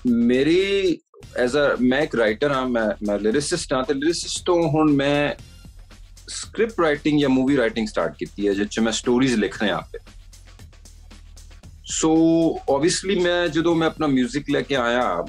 ਮੇਰੀ 0.06 0.98
ਐਜ਼ 1.37 1.57
ਅ 1.57 1.75
ਮੈਂ 1.81 2.01
ਇੱਕ 2.01 2.15
ਰਾਈਟਰ 2.15 2.51
ਹਾਂ 2.51 2.69
ਮੈਂ 2.69 2.89
ਮੈਂ 3.07 3.19
ਲਿਰਿਸਿਸਟ 3.19 3.73
ਹਾਂ 3.73 3.83
ਤੇ 3.83 3.93
ਲਿਰਿਸਿਸਟ 3.93 4.45
ਤੋਂ 4.45 4.69
ਹੁਣ 4.69 4.91
ਮੈਂ 4.91 5.35
ਸਕ੍ਰਿਪਟ 6.27 6.79
ਰਾਈਟਿੰਗ 6.79 7.21
ਜਾਂ 7.21 7.29
ਮੂਵੀ 7.29 7.57
ਰਾਈਟਿੰਗ 7.57 7.87
ਸਟਾਰਟ 7.87 8.15
ਕੀਤੀ 8.17 8.47
ਹੈ 8.47 8.53
ਜਿਸ 8.53 8.67
ਚ 8.67 8.79
ਮੈਂ 8.79 8.91
ਸਟੋਰੀਜ਼ 8.91 9.35
ਲਿਖ 9.35 9.61
ਰਿਹਾ 9.63 9.77
ਆਪੇ 9.77 9.99
ਸੋ 11.85 12.11
ਆਬਵੀਅਸਲੀ 12.69 13.19
ਮੈਂ 13.19 13.47
ਜਦੋਂ 13.47 13.75
ਮੈਂ 13.75 13.87
ਆਪਣਾ 13.87 14.07
뮤직 14.07 14.43
ਲੈ 14.51 14.61
ਕੇ 14.61 14.75
ਆਇਆ 14.75 15.25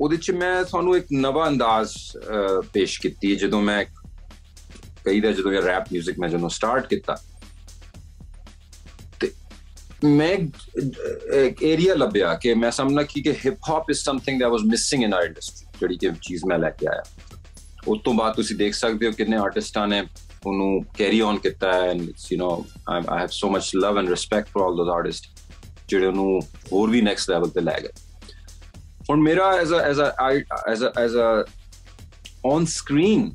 ਉਹਦੇ 0.00 0.16
ਚ 0.16 0.30
ਮੈਂ 0.30 0.64
ਤੁਹਾਨੂੰ 0.64 0.96
ਇੱਕ 0.96 1.06
ਨਵਾਂ 1.12 1.48
ਅੰਦਾਜ਼ 1.48 1.90
ਪੇਸ਼ 2.72 3.00
ਕੀਤੀ 3.00 3.36
ਜਦੋਂ 3.36 3.62
ਮੈਂ 3.62 3.84
ਕਈ 5.04 5.20
ਦਾ 5.20 5.32
ਜਦੋਂ 5.32 5.52
ਇਹ 5.52 5.62
ਰੈਪ 5.62 5.82
뮤직 5.82 6.14
ਮੈਂ 6.18 6.28
ਜਦੋਂ 6.28 6.48
ਸਟਾਰਟ 6.48 6.86
ਕੀਤਾ 6.86 7.14
ਤੇ 7.14 7.27
meg 10.03 10.51
एरिया 11.63 11.93
लब्या 11.93 12.33
कि 12.35 12.53
मैं 12.55 12.71
समझना 12.71 13.03
कि 13.03 13.21
कि 13.21 13.31
hip 13.43 13.57
hop 13.69 13.91
is 13.91 14.03
something 14.03 14.39
that 14.39 14.49
was 14.49 14.61
missing 14.65 15.03
in 15.03 15.13
our 15.13 15.25
industry 15.25 15.67
ਜਿਹੜੀ 15.79 15.97
ਕਿ 15.97 16.11
ਚੀਜ਼ 16.21 16.45
ਮੈਂ 16.45 16.57
ਲੈ 16.59 16.69
ਕੇ 16.69 16.87
ਆਇਆ 16.87 17.03
ਉਸ 17.87 17.99
ਤੋਂ 18.03 18.13
ਬਾਅਦ 18.13 18.35
ਤੁਸੀਂ 18.35 18.55
ਦੇਖ 18.55 18.73
ਸਕਦੇ 18.73 19.07
ਹੋ 19.07 19.11
ਕਿੰਨੇ 19.11 19.37
ਆਰਟਿਸਟਾਂ 19.37 19.87
ਨੇ 19.87 20.01
ਉਹਨੂੰ 20.45 20.83
ਕੈਰੀ 20.97 21.21
ਔਨ 21.21 21.37
ਕੀਤਾ 21.37 21.71
ਹੈ 21.73 21.89
and 21.89 22.01
it's 22.01 22.31
you 22.31 22.37
know 22.39 22.49
I 22.89 23.19
have 23.19 23.27
so 23.31 23.49
much 23.49 23.71
love 23.75 23.97
and 23.99 24.09
respect 24.09 24.49
for 24.49 24.63
all 24.63 24.75
those 24.75 24.89
artist 24.89 25.29
ਜਿਹੜੇ 25.89 26.05
ਉਹਨੂੰ 26.05 26.41
ਹੋਰ 26.73 26.89
ਵੀ 26.89 27.01
ਨੈਕਸਟ 27.01 27.29
ਲੈਵਲ 27.29 27.49
ਤੇ 27.49 27.61
ਲੈ 27.61 27.79
ਗਏ 27.79 27.89
ਹੁਣ 29.09 29.21
ਮੇਰਾ 29.21 29.51
as 29.51 29.73
a 29.73 29.79
as 29.79 30.01
a 30.01 30.11
as 30.69 30.83
a 30.83 30.99
as 30.99 31.17
a 31.17 31.43
on 32.45 32.65
screen 32.65 33.29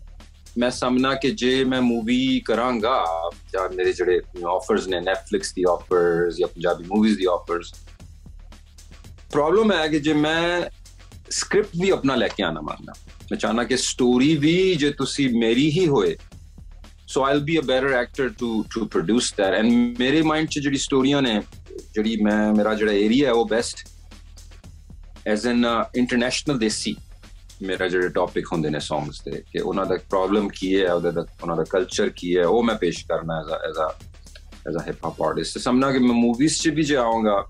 ਮੈਂ 0.59 0.71
ਸਮਝਣਾ 0.71 1.15
ਕਿ 1.15 1.31
ਜੇ 1.31 1.65
ਮੈਂ 1.65 1.83
ਮੂਵੀ 1.83 2.41
ਕਰਾਂਗਾ 2.41 3.05
ਜਾਂ 3.53 3.69
ਮੇਰੇ 3.71 3.93
ਜਿਹੜੇ 3.93 4.21
ਆਫਰਸ 4.47 4.87
ਨੇ 4.87 4.97
Netflix 4.97 5.53
ਦੀ 5.57 5.65
ਆਫਰਸ 5.71 6.37
ਜਾਂ 6.37 6.49
ਪੰਜਾਬੀ 6.49 6.85
ਮੂਵੀਜ਼ 6.85 7.19
ਦੀ 7.19 7.25
ਆਫਰਸ 7.25 7.75
ਪ੍ਰੋਬਲਮ 9.33 9.73
ਹੈ 9.73 9.89
ਕਿ 9.89 10.01
ਜੇ 10.01 10.13
ਮੈਂ 10.13 10.71
ਸਕ੍ਰਿਪਟ 11.31 11.69
ਵੀ 11.81 11.91
ਆਪਣਾ 11.91 12.15
ਲੈ 12.15 12.29
ਕੇ 12.29 12.43
ਆਣਾ 12.43 12.61
ਮੰਗਦਾ 12.61 12.93
ਮੈਂ 13.31 13.37
ਚਾਹਨਾ 13.37 13.65
ਕਿ 13.65 13.77
ਸਟੋਰੀ 13.77 14.37
ਵੀ 14.37 14.75
ਜੇ 14.75 14.91
ਤੁਸੀਂ 14.91 15.31
ਮੇਰੀ 15.39 15.71
ਹੀ 15.71 15.89
ਹੋਏ 15.89 16.17
so 17.09 17.25
I'll 17.25 17.41
be 17.41 17.59
a 17.59 17.61
better 17.61 17.93
actor 17.93 18.29
to 18.29 18.65
to 18.75 18.87
produce 18.87 19.35
that 19.39 19.55
and 19.55 19.99
ਮੇਰੇ 19.99 20.23
ਮਾਈਂਡ 20.23 20.49
'ਚ 20.49 20.59
ਜਿਹੜੀ 20.59 20.77
ਸਟੋਰੀਆਂ 20.77 21.23
ਨੇ 21.23 21.41
ਜਿਹੜੀ 21.95 22.17
ਮੈਂ 22.23 22.53
ਮੇਰਾ 22.53 22.75
ਜਿਹੜਾ 22.75 22.93
ਏਰੀਆ 22.93 23.27
ਹੈ 23.27 23.33
ਉਹ 23.33 23.49
best 23.49 23.87
as 25.27 25.47
an 25.47 25.67
international 25.97 26.59
desi 26.59 26.97
ਮੇਰਾ 27.63 27.89
ਜਿਹੜੇ 27.89 28.09
ਟੌਪਿਕ 28.09 28.47
ਹੁੰਦੇ 28.53 28.71
ਨੇ 28.71 28.79
ਸੌਂਗਸ 28.81 29.21
ਤੇ, 29.21 29.43
ਕਿ 29.53 29.59
ਉਹਨਾਂ 29.61 29.85
ਦਾ 29.87 29.97
ਪ੍ਰੋਬਲਮ 30.11 30.49
ਕੀ 30.49 30.75
ਹੈ, 30.81 30.93
ਉਹਦਾ 30.93 31.25
ਉਹਨਾਂ 31.43 31.57
ਦਾ 31.57 31.65
ਕਲਚਰ 31.71 32.09
ਕੀ 32.17 32.37
ਹੈ, 32.37 32.45
ਉਹ 32.47 32.63
ਮੈਂ 32.63 32.75
ਪੇਸ਼ 32.75 33.05
ਕਰਨਾ 33.07 33.39
as 33.41 33.51
a 33.51 33.59
as 33.69 33.79
a 33.79 33.91
as 34.69 34.77
a 34.77 34.87
hip 34.87 35.05
hop 35.05 35.23
artist 35.23 35.59
ਸਮਝਣਾ 35.59 35.91
ਕਿ 35.93 35.99
ਮੈਂ 35.99 36.15
ਮੂਵੀਜ਼ 36.15 36.61
'ਚ 36.61 36.69
ਵੀ 36.69 36.83
ਜਾਵਾਂਗਾ 36.83 37.45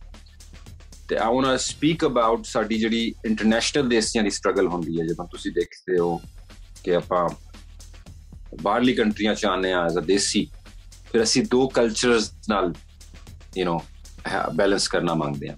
ਤੇ 1.09 1.17
I 1.17 1.35
want 1.35 1.47
to 1.47 1.57
speak 1.57 2.05
about 2.07 2.45
ਸਾਡੀ 2.47 2.79
ਜਿਹੜੀ 2.79 3.14
ਇੰਟਰਨੈਸ਼ਨਲ 3.27 3.88
ਦੇਸੀਆਂ 3.88 4.25
ਦੀ 4.25 4.31
ਸਟਰਗਲ 4.31 4.69
ਹੁੰਦੀ 4.69 5.01
ਹੈ। 5.01 5.07
ਜਦੋਂ 5.07 5.27
ਤੁਸੀਂ 5.33 5.53
ਦੇਖਦੇ 5.53 5.99
ਹੋ 5.99 6.21
ਕਿ 6.85 6.95
ਆਪਾਂ 6.95 7.29
ਬਾਹਰਲੀ 8.62 8.95
ਕੰਟਰੀਆਂ 8.95 9.35
ਚ 9.35 9.47
ਆਨੇ 9.47 9.73
ਆ 9.73 9.85
ਐਜ਼ 9.85 9.99
ਅ 9.99 10.01
ਦੇਸੀ, 10.01 10.47
ਫਿਰ 11.12 11.23
ਅਸੀਂ 11.23 11.43
ਦੋ 11.51 11.67
ਕਲਚਰਸ 11.69 12.31
ਨਾਲ 12.49 12.73
ਯੂ 13.59 13.64
نو 13.67 13.79
ਬੈਲੈਂਸ 14.57 14.88
ਕਰਨਾ 14.88 15.14
ਮੰਗਦੇ 15.14 15.49
ਆ 15.49 15.57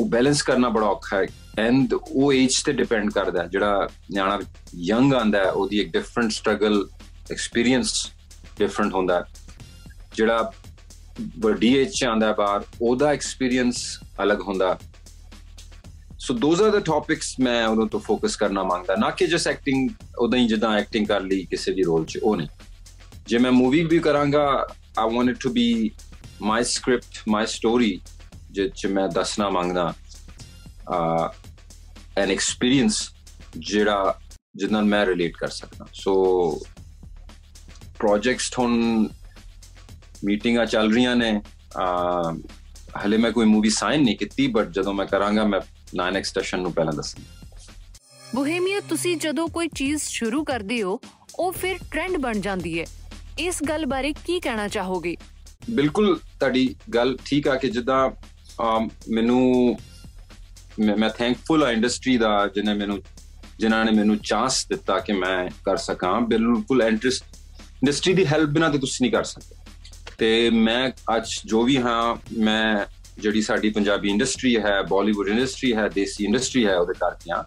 ਉਹ 0.00 0.08
ਬੈਲੈਂਸ 0.08 0.42
ਕਰਨਾ 0.42 0.68
ਬੜਾ 0.68 0.86
ਔਖਾ 0.86 1.16
ਹੈ 1.16 1.26
ਐਂਡ 1.58 1.94
ਉਹ 1.94 2.32
ਏਜ 2.32 2.62
ਤੇ 2.64 2.72
ਡਿਪੈਂਡ 2.72 3.10
ਕਰਦਾ 3.12 3.46
ਜਿਹੜਾ 3.46 3.88
ਨਿਆਣਾ 4.10 4.38
ਯੰਗ 4.84 5.14
ਆਂਦਾ 5.14 5.38
ਹੈ, 5.38 5.50
ਉਹਦੀ 5.50 5.80
ਇੱਕ 5.80 5.92
ਡਿਫਰੈਂਟ 5.92 6.30
ਸਟਰਗਲ 6.32 6.86
ਐਕਸਪੀਰੀਅੰਸ 7.30 7.92
ਡਿਫਰੈਂਟ 8.58 8.94
ਹੁੰਦਾ 8.94 9.24
ਜਿਹੜਾ 10.14 10.52
ਵੱਡੀ 11.38 11.72
ਏਜ 11.76 11.92
ਚ 11.92 12.04
ਆਂਦਾ 12.04 12.32
ਬਾਹਰ, 12.32 12.64
ਉਹਦਾ 12.82 13.12
ਐਕਸਪੀਰੀਅੰਸ 13.12 13.82
ਅਲੱਗ 14.22 14.40
ਹੁੰਦਾ 14.40 14.78
ਸੋ 16.18 16.34
ਦੋਸ 16.34 16.60
ਆਰ 16.60 16.70
ਦ 16.70 16.82
ਟੌਪਿਕਸ 16.84 17.34
ਮੈਂ 17.40 17.66
ਉਹਨਾਂ 17.66 17.86
ਤੋਂ 17.86 18.00
ਫੋਕਸ 18.00 18.36
ਕਰਨਾ 18.36 18.62
ਮੰਗਦਾ। 18.62 18.94
ਨਾ 18.96 19.10
ਕਿ 19.10 19.26
ਜਸ 19.26 19.46
ਐਕਟਿੰਗ 19.48 19.90
ਉਦਾਂ 20.18 20.38
ਹੀ 20.38 20.46
ਜਿੱਦਾਂ 20.48 20.72
ਐਕਟਿੰਗ 20.78 21.06
ਕਰ 21.06 21.20
ਲਈ 21.20 21.44
ਕਿਸੇ 21.44 21.72
ਵੀ 21.72 21.82
ਰੋਲ 21.82 22.04
'ਚ, 22.04 22.18
ਉਹ 22.22 22.36
ਨਹੀਂ। 22.36 22.48
ਜੇ 23.26 23.38
ਮੈਂ 23.38 23.52
ਮੂਵੀ 23.52 23.84
ਵੀ 23.84 23.98
ਕਰਾਂਗਾ 23.98 24.46
I 24.98 25.14
want 25.14 25.28
it 25.28 25.36
to 25.40 25.50
be 25.50 25.90
my 26.42 26.64
script 26.64 27.18
my 27.28 27.46
story 27.46 28.00
which 28.50 28.86
ਮੈਂ 28.86 29.08
ਦੱਸਣਾ 29.08 29.48
ਮੰਗਦਾ। 29.50 29.94
ਆ 30.90 31.32
ਐਨ 32.18 32.30
ਐਕਸਪੀਰੀਅੰਸ 32.30 33.10
ਜਿਹੜਾ 33.58 34.18
ਜਿੰਨਾਂ 34.56 34.82
ਮੈਂ 34.82 35.06
ਰਿਲੇਟ 35.06 35.32
ਕਰ 35.36 35.48
ਸਕਦਾ। 35.48 35.86
ਸੋ 35.92 36.14
ਪ੍ਰੋਜੈਕਟਸ 37.98 38.58
ਹੁਣ 38.58 38.72
ਮੀਟਿੰਗਾਂ 40.24 40.66
ਚੱਲ 40.66 40.92
ਰਹੀਆਂ 40.94 41.16
ਨੇ। 41.16 41.42
ਹਲੇ 43.04 43.16
ਮੈਂ 43.16 43.30
ਕੋਈ 43.32 43.46
ਮੂਵੀ 43.46 43.70
ਸਾਈਨ 43.70 44.02
ਨਹੀਂ 44.02 44.16
ਕੀਤੀ 44.16 44.46
ਬਟ 44.46 44.70
ਜਦੋਂ 44.70 44.94
ਮੈਂ 44.94 45.06
ਕਰਾਂਗਾ 45.06 45.44
ਮੈਂ 45.44 45.60
9x 45.96 46.22
ਸਟੇਸ਼ਨ 46.22 46.60
ਨੂੰ 46.60 46.72
ਪਹਿਲਾਂ 46.72 46.92
ਦੱਸਾਂ 46.92 47.22
ਬੋਹੇਮੀਆ 48.34 48.80
ਤੁਸੀਂ 48.80 49.16
ਜਦੋਂ 49.16 49.48
ਕੋਈ 49.48 49.68
ਚੀਜ਼ 49.68 50.02
ਸ਼ੁਰੂ 50.02 50.44
ਕਰਦੇ 50.44 50.82
ਹੋ 50.82 51.00
ਉਹ 51.36 51.52
ਫਿਰ 51.52 51.76
ਟ੍ਰੈਂਡ 51.90 52.16
ਬਣ 52.16 52.40
ਜਾਂਦੀ 52.40 52.80
ਹੈ। 52.80 52.86
ਇਸ 53.38 53.62
ਗੱਲ 53.68 53.86
ਬਾਰੇ 53.86 54.12
ਕੀ 54.12 54.40
ਕਹਿਣਾ 54.40 54.68
ਚਾਹੋਗੇ? 54.68 55.16
ਬਿਲਕੁਲ 55.70 56.16
ਤੁਹਾਡੀ 56.16 56.76
ਗੱਲ 56.94 57.18
ਠੀਕ 57.24 57.48
ਆ 57.48 57.56
ਕਿ 57.56 57.68
ਜਿੱਦਾਂ 57.68 58.10
ਮੈਨੂੰ 59.08 59.76
ਮੈਂ 60.79 61.09
ਥੈਂਕਫੁਲ 61.09 61.63
ਆ 61.63 61.71
ਇੰਡਸਟਰੀ 61.71 62.17
ਦਾ 62.17 62.47
ਜਿਨੇ 62.47 62.73
ਮੈਨੂੰ 62.73 63.01
ਜਿਨ੍ਹਾਂ 63.59 63.85
ਨੇ 63.85 63.91
ਮੈਨੂੰ 63.91 64.17
ਚਾਂਸ 64.17 64.65
ਦਿੱਤਾ 64.67 64.99
ਕਿ 64.99 65.13
ਮੈਂ 65.13 65.49
ਕਰ 65.65 65.77
ਸਕਾਂ 65.77 66.21
ਬਿਲਕੁਲ 66.21 66.81
ਇੰਟਰਸਟ 66.81 67.23
ਇੰਡਸਟਰੀ 67.83 68.13
ਦੀ 68.13 68.25
ਹੈਲਪ 68.25 68.49
ਬਿਨਾ 68.49 68.69
ਤੇ 68.69 68.77
ਤੁਸੀਂ 68.77 69.03
ਨਹੀਂ 69.03 69.11
ਕਰ 69.11 69.23
ਸਕਦੇ 69.23 69.55
ਤੇ 70.17 70.49
ਮੈਂ 70.49 70.91
ਅੱਜ 71.17 71.27
ਜੋ 71.45 71.63
ਵੀ 71.63 71.77
ਹਾਂ 71.77 72.15
ਮੈਂ 72.37 72.85
ਜਿਹੜੀ 73.19 73.41
ਸਾਡੀ 73.41 73.69
ਪੰਜਾਬੀ 73.69 74.09
ਇੰਡਸਟਰੀ 74.09 74.55
ਹੈ 74.57 74.81
ਬਾਲੀਵੁੱਡ 74.81 75.27
ਇੰਡਸਟਰੀ 75.27 75.73
ਹੈ 75.73 75.87
ਦੇਸੀ 75.89 76.25
ਇੰਡਸਟਰੀ 76.25 76.65
ਹੈ 76.65 76.75
ਉਹਦੇ 76.75 76.93
ਕਰਕੇ 76.93 77.31
ਆ 77.31 77.43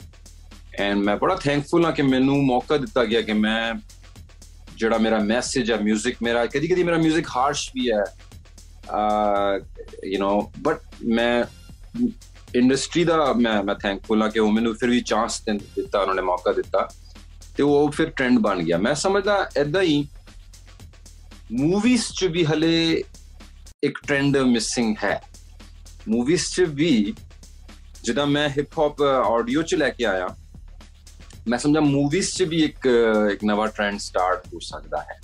ਐਂਡ 0.79 0.99
ਮੈਂ 0.99 1.17
ਬੜਾ 1.17 1.37
ਥੈਂਕਫੁਲ 1.37 1.85
ਹਾਂ 1.85 1.93
ਕਿ 1.93 2.03
ਮੈਨੂੰ 2.03 2.45
ਮੌਕਾ 2.45 2.77
ਦਿੱਤਾ 2.77 3.05
ਗਿਆ 3.05 3.21
ਕਿ 3.21 3.33
ਮੈਂ 3.33 3.75
ਜਿਹੜਾ 4.77 4.99
ਮੇਰਾ 4.99 5.19
ਮੈਸੇਜ 5.19 5.71
ਹੈ 5.73 5.77
뮤직 5.77 6.15
ਮੇਰਾ 6.23 6.47
ਕਦੀ 6.47 6.69
ਕਦੀ 6.69 6.83
ਮੇਰਾ 6.83 6.97
뮤직 6.97 7.31
ਹਾਰਸ਼ 7.37 7.71
ਵੀ 7.75 7.91
ਹੈ 7.91 8.05
ਆ 8.91 9.61
ਯੂ 10.07 10.19
نو 10.19 10.61
ਬਟ 10.61 10.81
ਮੈਂ 11.05 11.45
ਇੰਡਸਟਰੀ 12.56 13.04
ਦਾ 13.04 13.34
ਮੈਂ 13.34 13.64
ਮੈਂ 13.64 13.76
ਥੈਂਕਫੁਲ 13.76 14.22
ਹਾਂ 14.22 14.30
ਕਿ 14.30 14.40
ਉਹ 14.40 14.52
ਮੈਨੂੰ 14.52 14.74
ਫਿਰ 14.76 14.90
ਵੀ 14.90 15.02
ਚਾਂਸ 15.02 15.42
ਦਿੱਤਾ, 15.42 16.00
ਉਹਨਾਂ 16.00 16.16
ਨੇ 16.16 16.22
ਮੌਕਾ 16.22 16.52
ਦਿੱਤਾ। 16.52 16.88
ਤੇ 17.58 17.64
ਉਹ 17.64 17.90
ਫਿਰ 17.92 18.10
ਟ੍ਰੈਂਡ 18.10 18.40
ਬਣ 18.40 18.64
ਗਿਆ। 18.64 18.78
ਮੈਂ 18.78 18.94
ਸਮਝਦਾ 18.96 19.50
ਐਦਾਂ 19.58 19.82
ਹੀ 19.82 20.08
ਮੂਵੀਜ਼ 21.52 22.04
'ਚ 22.20 22.26
ਵੀ 22.26 22.46
ਹਲੇ 22.46 23.04
ਇੱਕ 23.84 24.00
ਟ੍ਰੈਂਡ 24.08 24.38
ਮਿਸਿੰਗ 24.38 24.96
ਹੈ। 25.04 25.22
ਮੂਵੀਜ਼ 26.08 26.46
'ਚ 26.46 26.62
ਵੀ 26.62 27.14
ਜਦੋਂ 28.04 28.28
ਮੈਂ 28.28 28.50
ਹਿਪ 28.50 28.78
ਹੌਪ 28.78 29.02
ਆਡੀਓ 29.02 29.62
'ਚ 29.62 29.76
ਲੈ 29.76 29.90
ਕੇ 29.90 30.06
ਆਇਆ, 30.06 30.28
ਮੈਂ 31.48 31.60
ਸਮਝਾ 31.60 31.80
ਮੂਵੀਜ਼ 31.80 32.30
'ਚ 32.30 32.44
ਵੀ 32.44 32.64
ਇੱਕ 32.64 32.88
ਇੱਕ 33.34 33.44
ਨਵਾਂ 33.44 33.68
ਟ੍ਰੈਂਡ 33.68 34.00
ਸਟਾਰਟ 34.00 34.48
ਹੋ 34.48 34.60
ਸਕਦਾ 34.62 35.02
ਹੈ। 35.02 35.20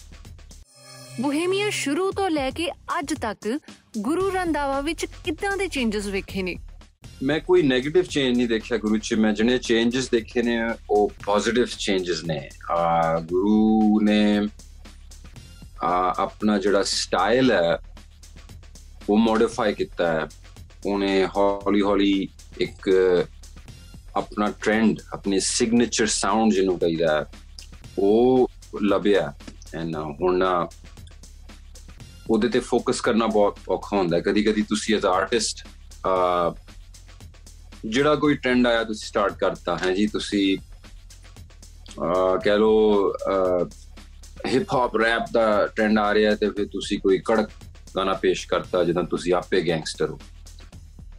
ਬੋਹੇਮੀਆ 1.22 1.70
ਸ਼ੁਰੂ 1.70 2.12
ਤੋਂ 2.12 2.30
ਲੈ 2.30 2.50
ਕੇ 2.52 2.70
ਅੱਜ 3.00 3.14
ਤੱਕ 3.14 3.60
ਗੁਰੂ 3.98 4.32
ਰੰਦਾਵਾ 4.32 4.80
ਵਿੱਚ 4.82 5.06
ਕਿੱਦਾਂ 5.26 5.58
ਦੇ 5.58 5.68
ਚੇਂਜਸ 5.68 6.06
ਵੇਖੇ 6.06 6.44
ਨੇ? 6.44 6.56
ਮੈਂ 7.24 7.40
ਕੋਈ 7.40 7.62
네ਗੇਟਿਵ 7.62 8.04
ਚੇਂਜ 8.04 8.38
ਨਹੀਂ 8.38 8.48
ਦੇਖਿਆ 8.48 8.78
ਗੁਰੂ 8.78 8.98
ਚ 8.98 9.14
ਮੈਂ 9.14 9.34
ਜਿਹਨੇ 9.34 9.58
ਚੇਂਜਸ 9.58 10.10
ਦੇਖੇ 10.10 10.42
ਨੇ, 10.42 10.60
ਉਹ 10.90 11.12
ਪੋਜ਼ਿਟਿਵ 11.26 11.66
ਚੇਂਜਸ 11.80 12.24
ਨੇ। 12.24 12.50
ਆ, 12.72 13.20
ਗੁਰੂ 13.20 14.00
ਨੇ, 14.04 14.48
ਆ, 15.84 16.16
ਆਪਣਾ 16.18 16.58
ਜਿਹੜਾ 16.58 16.84
ਸਟਾਈਲ 16.84 17.52
ਹੈ, 17.52 17.78
ਉਹ 19.10 19.18
ਮੋਡੀਫਾਈ 19.18 19.74
ਕੀਤਾ 19.74 20.12
ਹੈ। 20.12 20.28
ਉਹਨੇ 20.86 21.26
ਹੌਲੀ 21.26 21.82
ਹੌਲੀ 21.82 22.28
ਇੱਕ 22.58 22.90
ਆਪਣਾ 24.16 24.54
ਟ੍ਰੈਂਡ 24.62 25.00
ਆਪਣੀ 25.14 25.40
ਸਿਗਨੇਚਰ 25.40 26.08
ਸਾਊਂਡ 26.08 26.54
ਜਿਹਨੂੰ 26.54 26.80
ਕਹਿੰਦਾ 26.80 27.26
ਉਹ 28.00 28.52
ਲੱਭਿਆ। 28.82 29.34
ਐਂਡ 29.76 29.96
ਹੁਣ 29.96 30.68
ਉਹਦੇ 32.30 32.48
ਤੇ 32.48 32.60
ਫੋਕਸ 32.60 33.02
ਕਰਨਾ 33.02 33.28
ਬਹੁਤ 33.28 33.58
ਔਖਾ 33.70 33.98
ਹੁੰਦਾ 33.98 34.20
ਕਦੀ 34.20 34.44
ਕਦੀ 34.44 34.62
ਤੁਸੀਂ 34.62 34.96
ਐਜ਼ 34.96 35.06
ਆਰਟਿਸਟ 35.06 35.68
ਜਿਹੜਾ 37.86 38.16
ਕੋਈ 38.16 38.36
ਟ੍ਰੈਂਡ 38.36 38.68
ਆਇਆ 38.68 38.84
ਤੁਸੀਂ 38.84 39.08
ਸਟਾਰਟ 39.08 39.38
ਕਰਤਾ, 39.40 39.78
ਹੈ 39.78 39.92
ਜੀ? 39.96 40.06
ਤੁਸੀਂ 40.08 40.58
ਕਹਿ 42.44 42.58
ਲੋ 42.58 43.14
ਹਿਪ 44.48 44.74
ਹੌਪ 44.74 44.96
ਰੈਪ 44.98 45.26
ਦਾ 45.34 45.46
ਟ੍ਰੈਂਡ 45.76 46.00
ਆ 46.00 46.14
ਰਿਹਾ 46.14 46.36
ਤੇ 46.36 46.50
ਫਿਰ 46.50 46.66
ਤੁਸੀਂ 46.72 46.98
ਕੋਈ 47.00 47.18
ਕੜਕ 47.26 47.50
ਗਾਣਾ 47.96 48.14
ਪੇਸ਼ 48.22 48.48
ਕਰਤਾ 48.48 48.84
ਜਦੋਂ 48.84 49.04
ਤੁਸੀਂ 49.04 49.34
ਆਪੇ 49.34 49.62
ਗੈਂਗਸਟਰ 49.68 50.10
ਹੋ। 50.10 50.20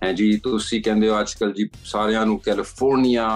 ਹੈ 0.05 0.13
ਜੀ? 0.13 0.37
ਤੁਸੀਂ 0.37 0.83
ਕਹਿੰਦੇ 0.83 1.09
ਹੋ 1.09 1.21
ਅੱਜਕੱਲ 1.21 1.53
ਜੀ 1.53 1.69
ਸਾਰਿਆਂ 1.85 2.27
ਨੂੰ 2.27 2.39
California 2.39 3.29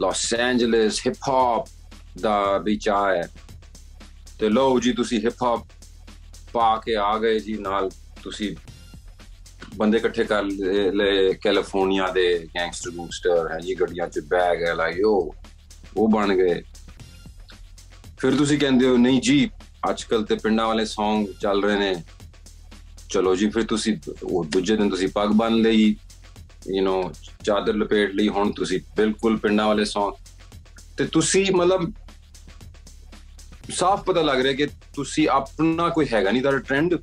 Los 0.00 0.32
Angeles 0.34 1.00
hip 1.06 1.16
hop 1.28 1.66
ਦਾ 2.20 2.58
ਵਿਚਾਰ 2.58 3.16
ਹੈ। 3.16 3.28
ਤੇ 4.38 4.48
ਲੋ 4.48 4.80
ਜੀ, 4.80 4.92
ਤੁਸੀਂ 4.92 5.20
ਹਿਪ 5.20 5.42
ਹੌਪ 5.42 5.66
ਪਾ 6.52 6.76
ਕੇ 6.84 6.96
ਆ 6.96 7.16
ਗਏ 7.18 7.38
ਜੀ, 7.40 7.56
ਨਾਲ 7.58 7.90
ਤੁਸੀਂ 8.22 8.54
ਬੰਦੇ 9.76 9.98
ਇਕੱਠੇ 9.98 10.24
ਕਰ 10.24 10.42
ਲੈ 10.94 11.32
ਕੈਲੀਫੋਰਨੀਆ 11.32 12.08
ਦੇ 12.08 12.48
ਗੈਂਗਸਟਰ 12.56 12.90
ਗੂਸਟਰ 12.90 13.48
ਹੈ 13.52 13.58
ਜੀ 13.60 13.74
ਗੱਡੀਆਂ 13.74 14.08
'ਚ 14.08 14.20
ਬੈਗ 14.20 14.62
ਹੈ 14.62 14.74
ਲਾਈ 14.74 15.02
ਉਹ 15.02 15.34
ਉਹ 15.96 16.08
ਬਣ 16.08 16.34
ਗਏ। 16.36 16.62
ਫਿਰ 18.18 18.36
ਤੁਸੀਂ 18.36 18.58
ਕਹਿੰਦੇ 18.58 18.86
ਹੋ, 18.86 18.96
ਨਹੀਂ 18.96 19.20
ਜੀ 19.20 19.50
ਅੱਜਕੱਲ 19.90 20.24
ਤੇ 20.24 20.34
ਪਿੰਡਾਂ 20.34 20.66
ਵਾਲੇ 20.66 20.82
Song 20.82 21.26
ਚੱਲ 21.40 21.62
ਰਹੇ 21.64 21.78
ਨੇ। 21.78 22.02
ਚਲੋ 23.10 23.36
ਜੀ, 23.36 23.48
ਫਿਰ 23.48 23.62
ਤੁਸੀਂ, 23.62 23.96
ਉਹ 24.22 24.44
ਦੂਜੇ 24.44 24.76
ਦਿਨ 24.76 24.90
ਤੁਸੀਂ 24.90 25.08
ਪੱਗ 25.08 25.28
ਬੰਨ 25.28 25.56
ਲਈ 25.56 25.96
ਯੂ 26.74 26.84
نو 26.86 27.12
ਚਾਦਰ 27.44 27.74
ਲਪੇਟ 27.74 28.14
ਲਈ, 28.14 28.28
ਹੁਣ 28.28 28.52
ਤੁਸੀਂ 28.52 28.80
ਬਿਲਕੁਲ 28.96 29.36
ਪਿੰਡਾਂ 29.38 29.66
ਵਾਲੇ 29.66 29.82
Song 29.82 30.12
ਤੇ 30.96 31.04
ਤੁਸੀਂ 31.04 31.52
ਮਤਲਬ, 31.52 31.92
ਸਾਫ਼ 33.70 34.02
ਪਤਾ 34.02 34.22
ਲੱਗ 34.22 34.40
ਰਿਹਾ 34.40 34.52
ਕਿ 34.52 34.66
ਤੁਸੀਂ 34.94 35.28
ਆਪਣਾ 35.28 35.88
ਕੋਈ 35.88 36.06
ਹੈਗਾ 36.12 36.30
ਨਹੀਂ 36.30 36.42
ਦਾ 36.42 36.58
ਟ੍ਰੈਂਡ 36.58 36.94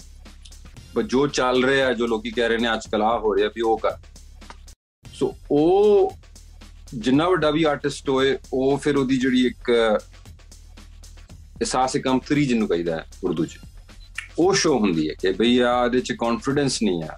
ਪਰ 0.96 1.04
ਜੋ 1.04 1.28
ਚੱਲ 1.28 1.64
ਰਿਹਾ 1.66 1.94
ਜੋ 1.94 2.08
ਲੋਕੀ 2.08 2.32
ਕਹਿ 2.32 2.48
ਰਹੇ 2.50 2.58
ਨੇ 2.58 2.74
ਅੱਜ 2.74 2.88
ਕੱਲ 2.92 3.02
ਆ 3.02 3.18
ਹੋ 3.18 3.36
ਰਿਹਾ 3.36 3.50
ਵੀ 3.56 3.62
ਉਹ 3.62 3.78
ਕਰ 3.78 3.98
ਸੋ 5.06 5.36
ਉਹ 5.52 6.18
ਜਿੰਨਾ 6.96 7.30
ਵੱਡਾ 7.30 7.52
ਵੀ 7.52 7.64
ਆਰਟਿਸਟ 7.64 8.10
ਹੋਏ 8.10 8.38
ਉਹ 8.54 8.78
ਫਿਰ 8.78 8.98
ਉਹਦੀ 8.98 9.18
ਜਿਹੜੀ 9.18 9.46
ਇੱਕ 9.46 9.72
ਅਹਿਸਾਸ 11.62 11.98
ਕਮਤਰੀ 11.98 12.46
ਜਿਹਨੂੰ 12.46 12.68
ਕਹਿੰਦਾ 12.68 12.96
ਹੈ 12.96 13.06
ਉਰਦੂ 13.24 13.46
'ਚ 13.46 13.60
ਉਹ 14.38 14.54
ਸ਼ੋ 14.54 14.78
ਹੁੰਦੀ 14.80 15.10
ਹੈ 15.10 15.14
ਕਿ 15.22 15.32
ਭਈ 15.32 15.58
ਆ 15.60 15.74
ਇਹਦੇ 15.86 16.00
'ਚ 16.00 16.14
ਕੌਨਫੀਡੈਂਸ 16.20 16.82
ਨਹੀਂ 16.84 17.04
ਆ 17.04 17.18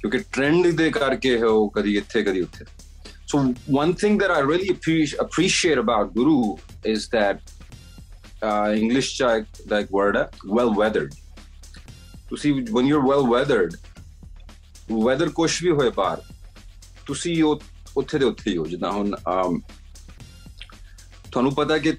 ਕਿਉਂਕਿ 0.00 0.18
ਟ੍ਰੈਂਡ 0.32 0.66
ਦੇ 0.66 0.90
ਕਰਕੇ 0.90 1.38
ਹੈ 1.38 1.46
ਉਹ 1.46 1.70
ਕਦੀ 1.70 1.96
ਇੱਥੇ 1.96 2.22
ਕਦੀ 2.22 2.40
ਉੱਥੇ 2.40 2.64
So 3.26 3.38
one 3.66 3.92
thing 3.94 4.18
that 4.18 4.30
I 4.30 4.38
really 4.40 4.68
appreciate 5.18 5.78
about 5.78 6.14
Guru 6.14 6.56
is 6.84 7.08
that 7.08 7.40
uh, 8.40 8.72
English 8.72 9.20
like 9.20 9.90
word 9.90 10.16
well 10.46 10.72
weathered. 10.72 11.12
ਤੁਸੀਂ 12.30 12.52
when 12.76 12.86
you're 12.90 13.06
well 13.08 13.24
weathered, 13.32 13.76
weather 15.00 15.30
ਕੁਛ 15.32 15.62
ਵੀ 15.62 15.70
ਹੋਏ 15.70 15.90
ਬਾਹਰ, 15.96 16.22
ਤੁਸੀਂ 17.06 17.42
ਉੱਥੇ 17.44 18.18
ਦੇ 18.18 18.24
ਉੱਥੇ 18.24 18.50
ਹੀ 18.50 18.56
ਹੋ, 18.56 18.66
ਜਿੱਦਾਂ 18.66 18.92
ਹੁਣ 18.92 19.16
ਤੁਹਾਨੂੰ 21.32 21.54
ਪਤਾ 21.54 21.78
ਕਿ 21.78 21.92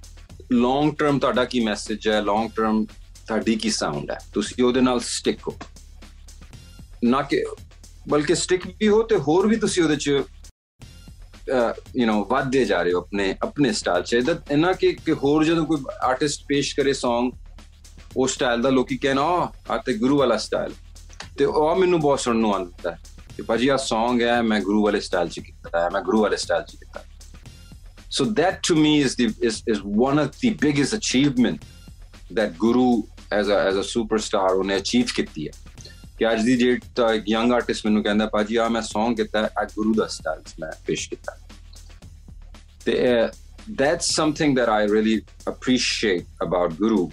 ਲੌਂਗ 0.52 0.94
ਟਰਮ 1.00 1.20
ਤੁਹਾਡਾ 1.20 1.46
ਕੀ 1.46 1.60
ਮੈਸੇਜ 1.60 2.08
ਹੈ 2.08 2.22
ਲੌਂਗ 2.22 2.50
ਟਰਮ 2.56 2.86
ਤੁਹਾਡੀ 3.28 3.56
ਕੀ 3.56 3.70
ਸਾਊਂਡ 3.72 4.12
ਹੈ, 4.12 4.18
ਤੁਸੀਂ 4.34 4.63
ਉਹਦੇ 4.63 4.82
ਨਾਲ 4.82 5.00
ਸਟਿਕ 5.06 5.48
ਹੋ। 5.48 5.58
ਨਾ 7.04 7.22
ਕਿ, 7.22 7.44
ਬਲਕਿ 8.10 8.36
ਸਟਿਕ 8.36 8.68
ਵੀ 8.68 8.88
ਹੋ 8.90 9.02
ਤੇ 9.04 9.18
ਹੋਰ 9.28 9.48
ਵੀ 9.48 9.56
ਤੁਸੀਂ 9.56 9.84
ਉਹਦੇ 9.84 9.96
ਚ 9.96 10.08
ਯੂ 11.98 12.06
نو 12.08 12.24
ਵਧਦੇ 12.30 12.63
ਜਾ 12.66 12.82
ਰਹੇ 12.84 12.94
ਹੋ 12.94 13.00
ਆਪਣੇ 13.00 13.36
ਆਪਣੇ 13.44 13.72
ਸਟਾਈਲ 13.74 14.04
ਚ। 14.04 14.13
ਇਹਦਾ, 14.13 14.34
ਇਹਨਾਂ 14.52 14.74
ਕਿ 14.74 15.13
ਹੋਰ 15.24 15.44
ਜਦੋਂ 15.46 15.66
ਕੋਈ 15.66 15.78
ਆਰਟਿਸਟ 16.04 16.44
ਪੇਸ਼ 16.48 16.76
ਕਰੇ 16.76 16.92
Song 17.02 17.30
ਉਹ 18.17 18.27
ਸਟਾਈਲ 18.27 18.62
ਦਾ 18.62 18.69
ਲੋਕੀ 18.69 18.97
ਕਹਿਣਾ 18.97 19.23
ਆ 19.71 19.77
ਤੇ 19.77 19.93
ਗੁਰੂ 19.93 20.17
ਵਾਲਾ 20.17 20.38
ਸਟਾਈਲ 20.38 20.73
ਤੇ 21.38 21.45
ਉਹ 21.45 21.75
ਮੈਨੂੰ 21.75 21.99
ਬਹੁਤ 21.99 22.19
ਸੁਣਨ 22.19 22.39
ਨੂੰ 22.39 22.53
ਆਉਂਦਾ 22.53 22.91
ਹੈ 22.91 22.99
ਕਿ 23.36 23.41
ਭਾਜੀ 23.41 23.67
ਆ 23.67 23.75
Song 23.75 24.21
ਹੈ 24.21 24.41
ਮੈਂ 24.41 24.62
ਗੁਰੂ 24.62 24.84
ਵਾਲੇ 24.84 24.99
ਸਟਾਈਲ 24.99 25.30
'ਚ 25.30 25.39
ਕੀਤਾ 25.39 25.84
ਹੈ 25.84 25.89
ਮੈਂ 25.89 26.01
ਗੁਰੂ 26.01 26.21
ਵਾਲੇ 26.21 26.38
ਸਟਾਈਲ 26.38 26.63
'ਚ 26.63 26.75
ਕੀਤਾ 26.75 27.03
so 28.17 28.25
that 28.25 28.60
to 28.67 28.75
me 28.75 28.91
is 29.06 29.15
the 29.15 29.25
is 29.47 29.56
is 29.71 29.80
one 30.01 30.19
of 30.21 30.27
the 30.43 30.49
biggest 30.62 30.95
achievement 30.97 31.65
that 32.38 32.53
guru 32.63 32.86
as 33.39 33.49
a 33.49 33.58
as 33.69 33.80
a 33.82 33.86
superstar 33.88 34.51
ਉਹਨੇ 34.51 34.77
ਅਚੀਵ 34.77 35.06
ਕੀਤੀ 35.15 35.47
ਹੈ 35.47 35.51
ਕਿ 36.19 36.32
ਅੱਜ 36.32 36.41
ਦੀ 36.41 36.56
ਡੇਟ 36.56 36.84
ਤਾਂ 36.95 37.13
ਇੱਕ 37.13 37.30
ਯੰਗ 37.30 37.53
ਆਰਟਿਸਟ 37.53 37.86
ਮੈਨੂੰ 37.86 38.03
ਕਹਿੰਦਾ 38.03 38.25
ਭਾਜੀ 38.25 38.56
ਆ 38.56 38.67
ਮੈਂ 38.69 38.82
Song 38.82 39.15
ਕੀਤਾ 39.15 39.43
ਹੈ 39.43 39.49
ਆ 39.60 39.63
ਗੁਰੂ 39.75 39.93
ਦਾ 39.93 40.08
ਸਟਾਈਲ 40.08 40.41
ਮੈਂ 40.60 40.71
ਪੇਸ਼ 40.88 41.10
ਕੀਤਾ 41.10 41.38
ਤੇ 42.86 43.27
that's 43.82 44.10
something 44.15 44.53
that 44.56 44.69
I 44.69 44.84
really 44.86 45.15
appreciate 45.47 46.25
about 46.39 46.75
Guru 46.77 47.10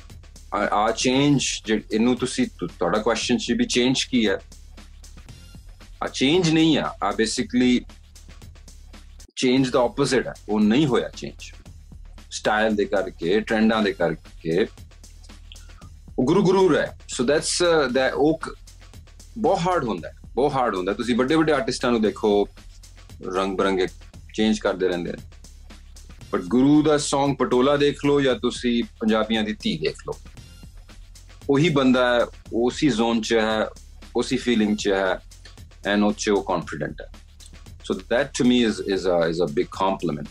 a 0.55 0.91
change 0.93 1.45
ਇਹਨੂੰ 1.71 2.15
ਤੁਸੀਂ 2.17 2.47
ਤੁਹਾਡਾ 2.59 2.99
ਕੁਐਸਚਨ 2.99 3.39
ਸੀ 3.39 3.55
ਵੀ 3.55 3.65
ਚੇਂਜ 3.67 4.03
ਕੀ 4.11 4.27
ਹੈ? 4.29 4.39
ਆ 6.05 6.09
ਚੇਂਜ 6.09 6.51
ਨਹੀਂ 6.51 6.77
ਆ 6.79 6.93
ਆ 7.03 7.11
ਬੇਸਿਕਲੀ 7.13 7.81
ਚੇਂਜ 9.37 9.69
ਦਾ 9.71 9.81
ਆਪੋਜ਼ਿਟ 9.81 10.27
ਹੈ, 10.27 10.33
ਉਹ 10.49 10.61
ਨਹੀਂ 10.61 10.87
ਹੋਇਆ 10.87 11.09
ਚੇਂਜ 11.17 11.53
ਸਟਾਈਲ 12.31 12.75
ਦੇ 12.77 12.85
ਕਰਕੇ 12.85 13.41
ਟ੍ਰੈਂਡਾਂ 13.41 13.83
ਦੇ 13.83 13.93
ਕਰਕੇ 13.93 14.67
ਉਹ 16.19 16.25
ਗੁਰੂ 16.25 16.43
ਗੁਰੂ 16.43 16.69
ਰਹਿ। 16.69 16.87
ਸੋ 17.09 17.25
ਦੈਟਸ 17.25 17.63
ਦੈਟ 17.93 18.13
ਉਹ 18.15 18.41
ਬਹੁਤ 19.39 19.59
ਹਾਰਡ 19.59 19.85
ਹੁੰਦਾ 19.85 20.09
ਹੈ, 20.09 20.15
ਬਹੁਤ 20.35 20.53
ਹਾਰਡ 20.53 20.75
ਹੁੰਦਾ 20.75 20.93
ਤੁਸੀਂ 20.93 21.17
ਵੱਡੇ 21.17 21.35
ਵੱਡੇ 21.35 21.53
ਆਰਟਿਸਟਾਂ 21.53 21.91
ਨੂੰ 21.93 22.03
ਦੇਖੋ, 22.03 22.47
ਰੰਗ 23.37 23.57
ਬਰੰਗੇ 23.59 23.87
ਚੇਂਜ 24.35 24.59
ਕਰਦੇ 24.59 24.89
ਰਹਿੰਦੇ 24.89 25.13
ਨੇ। 25.13 25.19
ਪਰ 26.31 26.43
ਗੁਰੂ 26.49 26.83
ਦਾ 26.83 26.95
Song 26.97 27.35
ਪਟੋਲਾ 27.39 27.77
ਦੇਖ 27.77 28.05
ਲਓ 28.05 28.21
ਜਾਂ 28.21 28.35
ਤੁਸੀਂ 28.35 28.83
ਪੰਜਾਬੀਆਂ 29.01 29.43
ਦੀ 29.43 29.57
ਧੀ 29.61 29.77
ਦੇਖ 29.79 29.97
ਲਓ। 30.07 30.19
ਉਹੀ 31.51 31.69
ਬੰਦਾ 31.69 32.15
ਹੈ 32.15 32.27
ਉਸੇ 32.53 32.89
ਜ਼ੋਨ 32.89 33.21
'ਚ 33.21 33.33
ਹੈ 33.33 33.67
ਉਸੇ 34.17 34.37
ਫੀਲਿੰਗ 34.37 34.77
'ਚ 34.77 34.89
ਹੈ 34.89 35.21
ਐਂਡ 35.87 36.05
ਉਹ 36.05 36.13
'ਚ 36.13 36.29
ਉਹ 36.29 36.43
ਕੌਨਫੀਡੈਂਟ 36.43 37.01
ਹੈ 37.01 37.11
so 37.87 37.95
that 38.11 38.33
to 38.33 38.45
me 38.45 38.59
is 38.65 38.79
is 38.95 39.03
a 39.05 39.17
is 39.31 39.41
a 39.41 39.49
big 39.57 39.69
compliment. 39.71 40.29